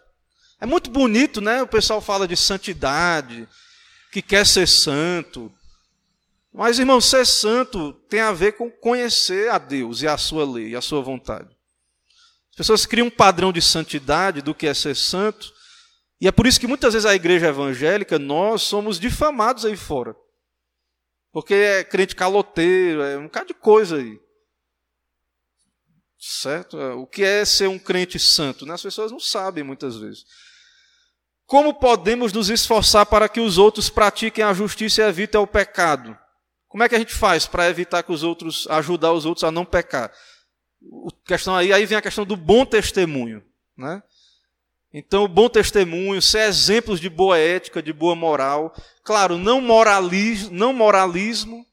[0.61, 1.63] É muito bonito, né?
[1.63, 3.49] O pessoal fala de santidade,
[4.13, 5.51] que quer ser santo.
[6.53, 10.73] Mas, irmão, ser santo tem a ver com conhecer a Deus e a sua lei,
[10.73, 11.49] e a sua vontade.
[12.51, 15.51] As pessoas criam um padrão de santidade do que é ser santo,
[16.21, 20.15] e é por isso que muitas vezes a igreja evangélica, nós somos difamados aí fora.
[21.35, 24.21] Porque é crente caloteiro, é um bocado de coisa aí.
[26.17, 26.79] Certo?
[26.79, 28.65] O que é ser um crente santo?
[28.65, 28.73] Né?
[28.73, 30.25] As pessoas não sabem muitas vezes.
[31.45, 36.17] Como podemos nos esforçar para que os outros pratiquem a justiça e evitem o pecado?
[36.69, 39.51] Como é que a gente faz para evitar que os outros, ajudar os outros a
[39.51, 40.13] não pecar?
[40.81, 43.45] O questão aí, aí vem a questão do bom testemunho.
[43.77, 44.01] Né?
[44.97, 48.73] Então, bom testemunho, ser exemplos de boa ética, de boa moral.
[49.03, 51.67] Claro, não moralismo, não moralismo,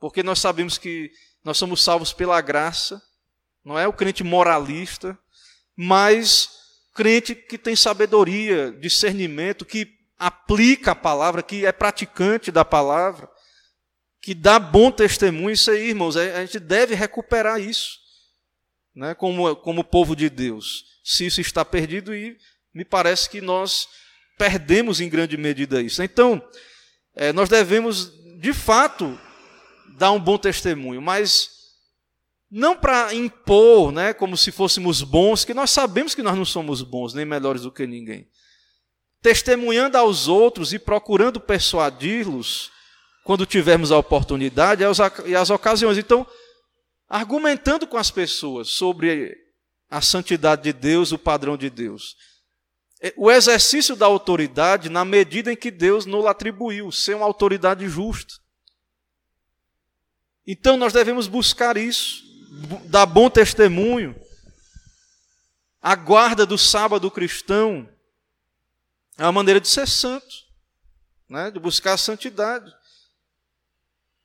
[0.00, 1.12] porque nós sabemos que
[1.44, 3.02] nós somos salvos pela graça.
[3.62, 5.18] Não é o crente moralista,
[5.76, 6.48] mas
[6.94, 9.86] crente que tem sabedoria, discernimento, que
[10.18, 13.28] aplica a palavra, que é praticante da palavra,
[14.22, 15.50] que dá bom testemunho.
[15.50, 17.98] Isso aí, irmãos, a gente deve recuperar isso,
[18.94, 22.36] né, como, como povo de Deus se isso está perdido, e
[22.72, 23.86] me parece que nós
[24.38, 26.02] perdemos em grande medida isso.
[26.02, 26.42] Então,
[27.14, 29.18] é, nós devemos, de fato,
[29.98, 31.50] dar um bom testemunho, mas
[32.50, 36.82] não para impor, né, como se fôssemos bons, que nós sabemos que nós não somos
[36.82, 38.28] bons, nem melhores do que ninguém.
[39.20, 42.70] Testemunhando aos outros e procurando persuadi-los
[43.24, 44.82] quando tivermos a oportunidade
[45.26, 45.96] e as ocasiões.
[45.96, 46.26] Então,
[47.08, 49.43] argumentando com as pessoas sobre
[49.94, 52.16] a santidade de Deus, o padrão de Deus.
[53.00, 57.88] É, o exercício da autoridade na medida em que Deus nos atribuiu, ser uma autoridade
[57.88, 58.34] justa.
[60.44, 62.24] Então nós devemos buscar isso,
[62.86, 64.20] dar bom testemunho.
[65.80, 67.88] A guarda do sábado cristão
[69.16, 70.34] é uma maneira de ser santo,
[71.28, 71.52] né?
[71.52, 72.74] de buscar a santidade.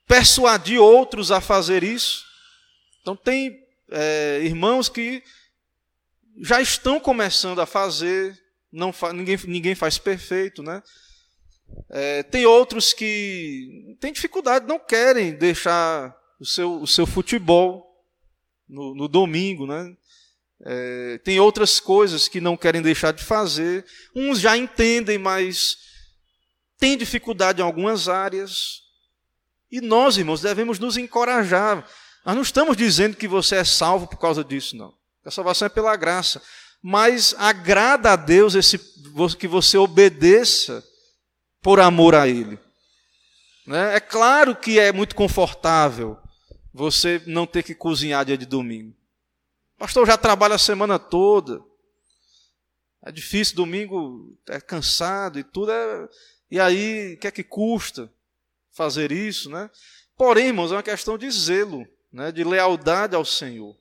[0.07, 2.26] Persuadir outros a fazer isso.
[3.01, 5.24] Então, tem é, irmãos que
[6.42, 8.40] já estão começando a fazer,
[8.72, 10.82] não fa ninguém, ninguém faz perfeito, né?
[11.90, 17.86] É, tem outros que têm dificuldade, não querem deixar o seu, o seu futebol
[18.68, 19.96] no, no domingo, né?
[20.66, 23.86] É, tem outras coisas que não querem deixar de fazer.
[24.16, 25.78] Uns já entendem, mas
[26.78, 28.82] têm dificuldade em algumas áreas.
[29.72, 31.88] E nós, irmãos, devemos nos encorajar.
[32.26, 34.99] Nós não estamos dizendo que você é salvo por causa disso, não.
[35.30, 36.41] A salvação é pela graça.
[36.82, 38.80] Mas agrada a Deus esse,
[39.38, 40.84] que você obedeça
[41.61, 42.57] por amor a Ele.
[43.67, 43.95] Né?
[43.95, 46.17] É claro que é muito confortável
[46.73, 48.95] você não ter que cozinhar dia de domingo.
[49.77, 51.61] Pastor, já trabalha a semana toda.
[53.05, 55.71] É difícil, domingo é cansado e tudo.
[55.71, 56.09] É...
[56.49, 58.11] E aí, o que é que custa
[58.71, 59.47] fazer isso?
[59.47, 59.69] Né?
[60.17, 62.32] Porém, irmãos, é uma questão de zelo, né?
[62.32, 63.77] de lealdade ao Senhor.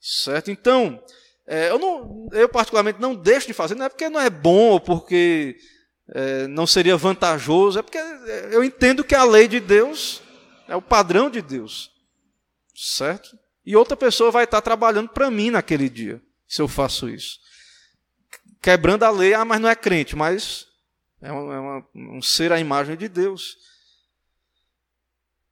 [0.00, 0.50] Certo?
[0.50, 1.02] Então,
[1.46, 4.70] é, eu, não, eu particularmente não deixo de fazer, não é porque não é bom
[4.70, 5.56] ou porque
[6.10, 7.98] é, não seria vantajoso, é porque
[8.50, 10.22] eu entendo que a lei de Deus
[10.68, 11.90] é o padrão de Deus.
[12.74, 13.36] Certo?
[13.64, 17.38] E outra pessoa vai estar trabalhando para mim naquele dia, se eu faço isso.
[18.62, 20.66] Quebrando a lei, ah, mas não é crente, mas
[21.20, 21.86] é, uma, é uma,
[22.16, 23.56] um ser à imagem de Deus.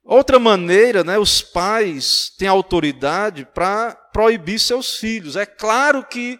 [0.07, 5.35] Outra maneira, né, os pais têm autoridade para proibir seus filhos.
[5.35, 6.39] É claro que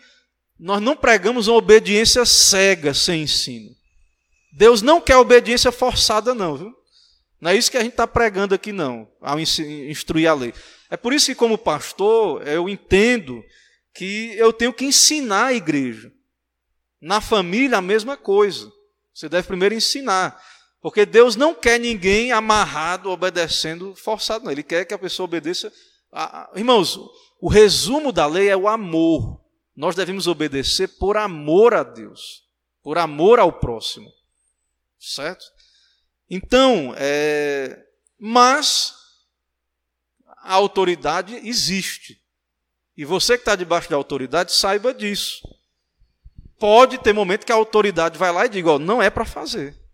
[0.58, 3.70] nós não pregamos uma obediência cega, sem ensino.
[4.54, 6.74] Deus não quer obediência forçada, não, viu?
[7.42, 10.54] Não é isso que a gente está pregando aqui, não, ao instruir a lei.
[10.90, 13.44] É por isso que, como pastor, eu entendo
[13.94, 16.10] que eu tenho que ensinar a igreja.
[17.02, 18.72] Na família, a mesma coisa.
[19.14, 20.42] Você deve primeiro ensinar.
[20.88, 24.52] Porque Deus não quer ninguém amarrado, obedecendo, forçado, não.
[24.54, 25.70] Ele quer que a pessoa obedeça
[26.56, 26.98] Irmãos,
[27.42, 29.38] o resumo da lei é o amor.
[29.76, 32.46] Nós devemos obedecer por amor a Deus,
[32.82, 34.10] por amor ao próximo.
[34.98, 35.44] Certo?
[36.30, 37.86] Então, é,
[38.18, 38.94] mas
[40.38, 42.18] a autoridade existe.
[42.96, 45.46] E você que está debaixo da autoridade, saiba disso.
[46.58, 49.86] Pode ter momento que a autoridade vai lá e diga: não é para fazer.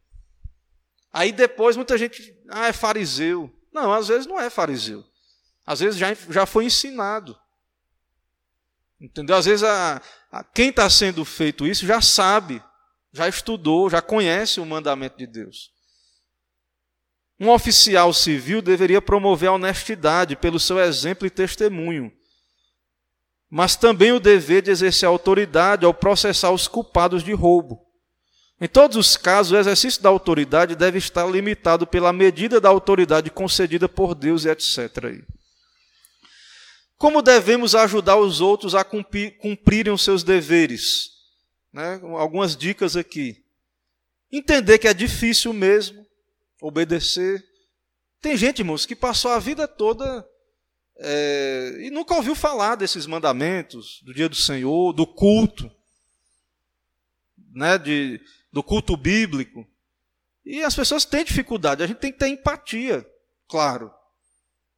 [1.13, 3.53] Aí depois muita gente, ah, é fariseu.
[3.71, 5.05] Não, às vezes não é fariseu.
[5.63, 7.37] Às vezes já, já foi ensinado.
[8.99, 9.35] Entendeu?
[9.35, 10.01] Às vezes a,
[10.31, 12.63] a quem está sendo feito isso já sabe,
[13.11, 15.71] já estudou, já conhece o mandamento de Deus.
[17.39, 22.11] Um oficial civil deveria promover a honestidade pelo seu exemplo e testemunho,
[23.49, 27.82] mas também o dever de exercer autoridade ao processar os culpados de roubo.
[28.63, 33.29] Em todos os casos, o exercício da autoridade deve estar limitado pela medida da autoridade
[33.29, 35.21] concedida por Deus e etc.
[36.97, 41.09] Como devemos ajudar os outros a cumprir, cumprirem os seus deveres?
[41.73, 41.99] Né?
[42.17, 43.43] Algumas dicas aqui.
[44.31, 46.07] Entender que é difícil mesmo,
[46.61, 47.43] obedecer.
[48.21, 50.25] Tem gente, irmãos, que passou a vida toda
[50.99, 55.69] é, e nunca ouviu falar desses mandamentos, do dia do Senhor, do culto,
[57.53, 58.21] né, de,
[58.53, 59.67] do culto bíblico.
[60.45, 63.05] E as pessoas têm dificuldade, a gente tem que ter empatia,
[63.47, 63.91] claro,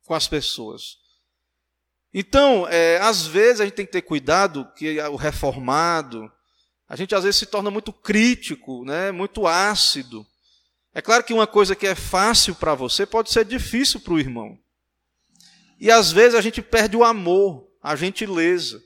[0.05, 0.97] com as pessoas.
[2.13, 6.31] Então, é, às vezes a gente tem que ter cuidado que o reformado,
[6.87, 10.25] a gente às vezes se torna muito crítico, né, muito ácido.
[10.93, 14.19] É claro que uma coisa que é fácil para você pode ser difícil para o
[14.19, 14.57] irmão.
[15.77, 18.81] E às vezes a gente perde o amor, a gentileza,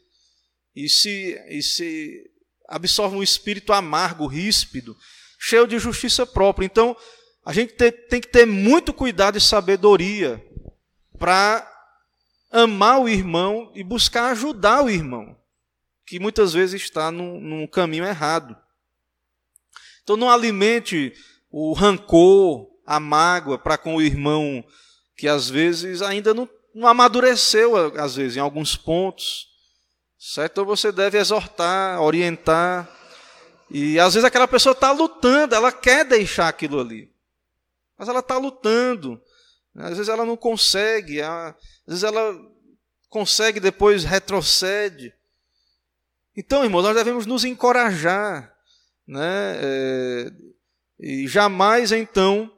[0.75, 2.31] e se, e se
[2.69, 4.95] absorve um espírito amargo, ríspido,
[5.37, 6.65] cheio de justiça própria.
[6.65, 6.95] Então,
[7.45, 10.43] a gente tem, que ter muito cuidado e sabedoria
[11.17, 11.67] para
[12.51, 15.35] amar o irmão e buscar ajudar o irmão,
[16.05, 18.55] que muitas vezes está num, num caminho errado.
[20.03, 21.13] Então, não alimente
[21.51, 24.63] o rancor, a mágoa para com o irmão
[25.15, 29.48] que às vezes ainda não, não amadureceu, às vezes, em alguns pontos.
[30.19, 30.51] Certo?
[30.51, 32.89] Então você deve exortar, orientar.
[33.71, 37.09] E às vezes aquela pessoa está lutando, ela quer deixar aquilo ali.
[37.97, 39.21] Mas ela está lutando.
[39.75, 41.55] Às vezes ela não consegue, às
[41.87, 42.35] vezes ela
[43.07, 45.13] consegue, depois retrocede.
[46.35, 48.53] Então, irmão, nós devemos nos encorajar.
[49.07, 49.55] Né?
[49.61, 50.31] É,
[50.99, 52.51] e jamais, então,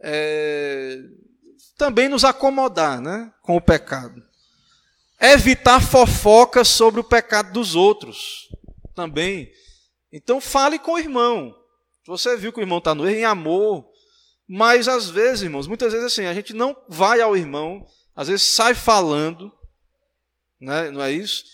[0.00, 0.98] é,
[1.76, 4.20] também nos acomodar né, com o pecado.
[5.32, 8.48] Evitar fofocas sobre o pecado dos outros.
[8.94, 9.50] Também.
[10.12, 11.54] Então, fale com o irmão.
[12.06, 13.88] Você viu que o irmão está no erro, em amor.
[14.48, 18.54] Mas, às vezes, irmãos, muitas vezes assim, a gente não vai ao irmão, às vezes
[18.54, 19.50] sai falando,
[20.60, 21.44] né, não é isso?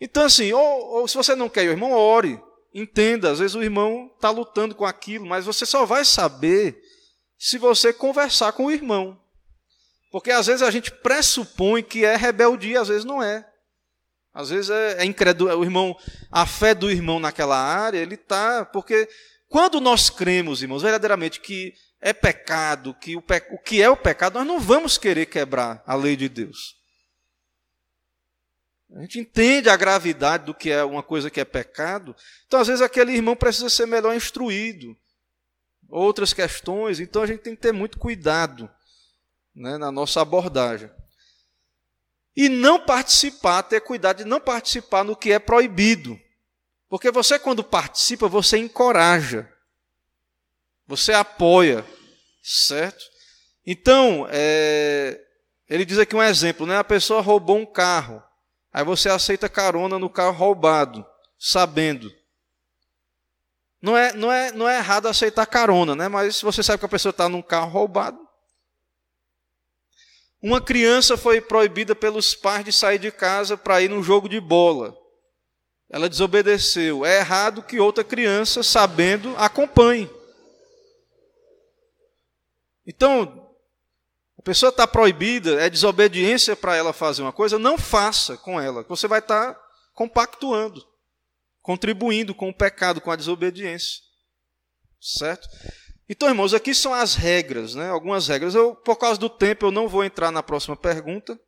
[0.00, 0.62] Então, assim, ou,
[0.94, 2.40] ou se você não quer o irmão, ore.
[2.74, 6.80] Entenda, às vezes o irmão está lutando com aquilo, mas você só vai saber
[7.38, 9.19] se você conversar com o irmão.
[10.10, 13.46] Porque às vezes a gente pressupõe que é rebeldia, às vezes não é.
[14.34, 15.96] Às vezes é, é incrédulo, o irmão,
[16.30, 18.64] a fé do irmão naquela área, ele está.
[18.64, 19.08] Porque
[19.48, 23.96] quando nós cremos, irmãos, verdadeiramente que é pecado, que o, pe, o que é o
[23.96, 26.76] pecado, nós não vamos querer quebrar a lei de Deus.
[28.92, 32.16] A gente entende a gravidade do que é uma coisa que é pecado.
[32.46, 34.96] Então, às vezes, aquele irmão precisa ser melhor instruído.
[35.88, 36.98] Outras questões.
[36.98, 38.68] Então, a gente tem que ter muito cuidado
[39.60, 40.90] né, na nossa abordagem.
[42.34, 46.18] E não participar, ter cuidado de não participar no que é proibido.
[46.88, 49.52] Porque você, quando participa, você encoraja.
[50.86, 51.84] Você apoia.
[52.42, 53.04] Certo?
[53.66, 55.20] Então, é,
[55.68, 56.78] ele diz aqui um exemplo: né?
[56.78, 58.22] a pessoa roubou um carro.
[58.72, 61.04] Aí você aceita carona no carro roubado,
[61.38, 62.10] sabendo.
[63.82, 66.08] Não é, não é, não é errado aceitar carona, né?
[66.08, 68.29] mas se você sabe que a pessoa está num carro roubado.
[70.42, 74.40] Uma criança foi proibida pelos pais de sair de casa para ir num jogo de
[74.40, 74.96] bola.
[75.88, 77.04] Ela desobedeceu.
[77.04, 80.08] É errado que outra criança, sabendo, acompanhe.
[82.86, 83.50] Então,
[84.38, 88.82] a pessoa está proibida, é desobediência para ela fazer uma coisa, não faça com ela.
[88.88, 89.60] Você vai estar tá
[89.92, 90.82] compactuando,
[91.60, 94.00] contribuindo com o pecado, com a desobediência.
[94.98, 95.46] Certo?
[96.12, 97.88] Então, irmãos, aqui são as regras, né?
[97.88, 98.52] algumas regras.
[98.52, 101.38] Eu, por causa do tempo, eu não vou entrar na próxima pergunta.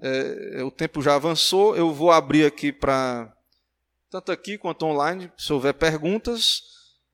[0.00, 1.76] É, o tempo já avançou.
[1.76, 3.36] Eu vou abrir aqui para.
[4.08, 6.62] Tanto aqui quanto online, se houver perguntas.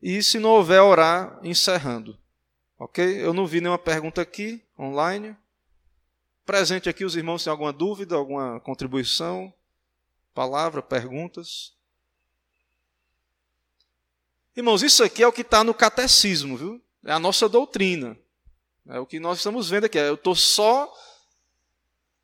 [0.03, 2.19] E se não houver, orar encerrando.
[2.79, 3.25] Ok?
[3.25, 5.35] Eu não vi nenhuma pergunta aqui, online.
[6.45, 9.51] presente aqui, os irmãos têm alguma dúvida, alguma contribuição,
[10.35, 11.73] palavra, perguntas?
[14.57, 16.83] Irmãos, isso aqui é o que está no catecismo, viu?
[17.05, 18.17] É a nossa doutrina.
[18.89, 19.99] É o que nós estamos vendo aqui.
[19.99, 20.93] Eu estou só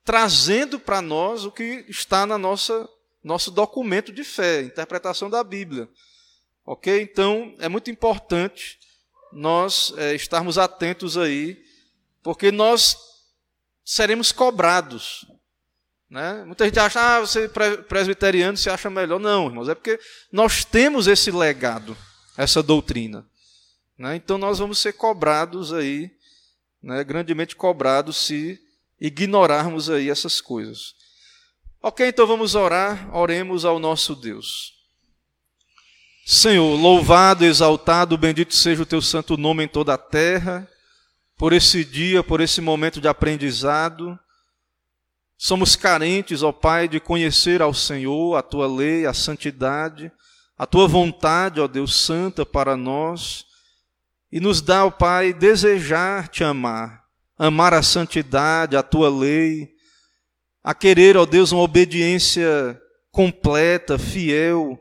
[0.04, 2.88] trazendo para nós o que está na nossa
[3.22, 5.88] nosso documento de fé, interpretação da Bíblia.
[6.64, 7.02] Ok?
[7.02, 8.78] Então é muito importante
[9.32, 11.60] nós é, estarmos atentos aí,
[12.22, 12.96] porque nós
[13.84, 15.26] seremos cobrados.
[16.08, 16.44] Né?
[16.44, 17.48] Muita gente acha, ah, você
[17.88, 19.18] presbiteriano se acha melhor.
[19.18, 19.98] Não, irmãos, é porque
[20.30, 21.96] nós temos esse legado,
[22.36, 23.26] essa doutrina.
[23.98, 24.16] Né?
[24.16, 26.16] Então nós vamos ser cobrados aí
[26.86, 28.60] né, grandemente cobrados se
[29.00, 30.94] ignorarmos aí essas coisas.
[31.82, 34.74] Ok, então vamos orar, oremos ao nosso Deus.
[36.24, 40.68] Senhor, louvado, exaltado, bendito seja o teu santo nome em toda a terra,
[41.36, 44.18] por esse dia, por esse momento de aprendizado.
[45.36, 50.10] Somos carentes, ó Pai, de conhecer ao Senhor, a tua lei, a santidade,
[50.56, 53.44] a tua vontade, ó Deus santa para nós.
[54.32, 57.04] E nos dá, ó Pai, desejar te amar,
[57.38, 59.70] amar a santidade, a tua lei,
[60.64, 62.80] a querer, ó Deus, uma obediência
[63.10, 64.78] completa, fiel,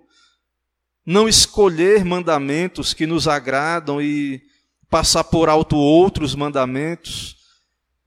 [1.06, 4.42] não escolher mandamentos que nos agradam e
[4.90, 7.36] passar por alto outros mandamentos,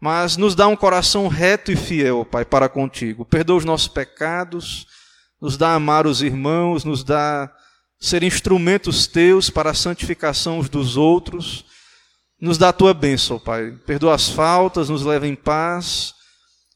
[0.01, 3.25] mas nos dá um coração reto e fiel, Pai, para contigo.
[3.25, 4.87] Perdoa os nossos pecados,
[5.41, 7.53] nos dá amar os irmãos, nos dá
[7.99, 11.65] ser instrumentos teus para a santificação uns dos outros.
[12.41, 13.73] Nos dá a tua bênção, Pai.
[13.85, 16.15] Perdoa as faltas, nos leva em paz.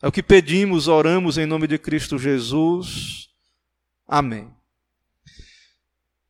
[0.02, 3.28] É o que pedimos, oramos em nome de Cristo Jesus.
[4.08, 4.50] Amém.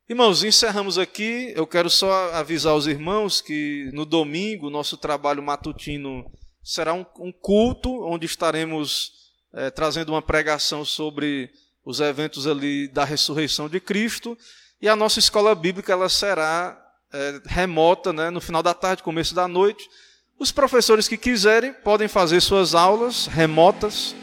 [0.07, 1.51] Irmãos, encerramos aqui.
[1.55, 7.31] Eu quero só avisar os irmãos que no domingo nosso trabalho matutino será um, um
[7.31, 9.11] culto onde estaremos
[9.53, 11.49] é, trazendo uma pregação sobre
[11.83, 14.37] os eventos ali da ressurreição de Cristo
[14.83, 16.77] e a nossa escola bíblica ela será
[17.13, 19.89] é, remota, né, no final da tarde, começo da noite.
[20.37, 24.13] Os professores que quiserem podem fazer suas aulas remotas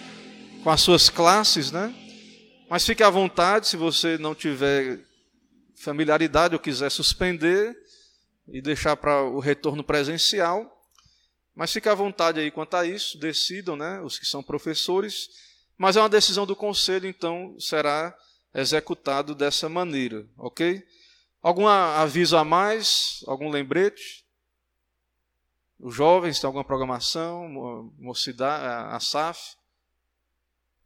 [0.63, 1.95] com as suas classes, né?
[2.69, 5.01] Mas fique à vontade se você não tiver
[5.77, 7.75] familiaridade ou quiser suspender
[8.47, 10.71] e deixar para o retorno presencial.
[11.57, 15.27] Mas fique à vontade aí quanto a isso, decidam, né, os que são professores.
[15.79, 18.15] Mas é uma decisão do conselho, então será
[18.55, 20.85] executado dessa maneira, ok?
[21.43, 23.25] Algum aviso a mais?
[23.27, 24.25] Algum lembrete?
[25.79, 27.49] Os jovens têm alguma programação?
[27.99, 29.57] Mocidade, a SAF?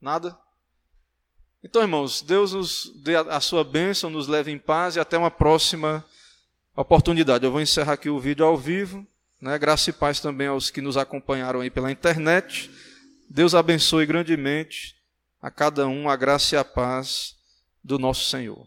[0.01, 0.39] Nada?
[1.63, 5.31] Então, irmãos, Deus nos dê a sua bênção, nos leve em paz e até uma
[5.31, 6.05] próxima
[6.77, 7.45] oportunidade.
[7.45, 9.05] Eu vou encerrar aqui o vídeo ao vivo.
[9.41, 9.59] Né?
[9.59, 12.71] Graça e paz também aos que nos acompanharam aí pela internet.
[13.29, 14.95] Deus abençoe grandemente
[15.41, 17.35] a cada um, a graça e a paz
[17.85, 18.67] do nosso Senhor.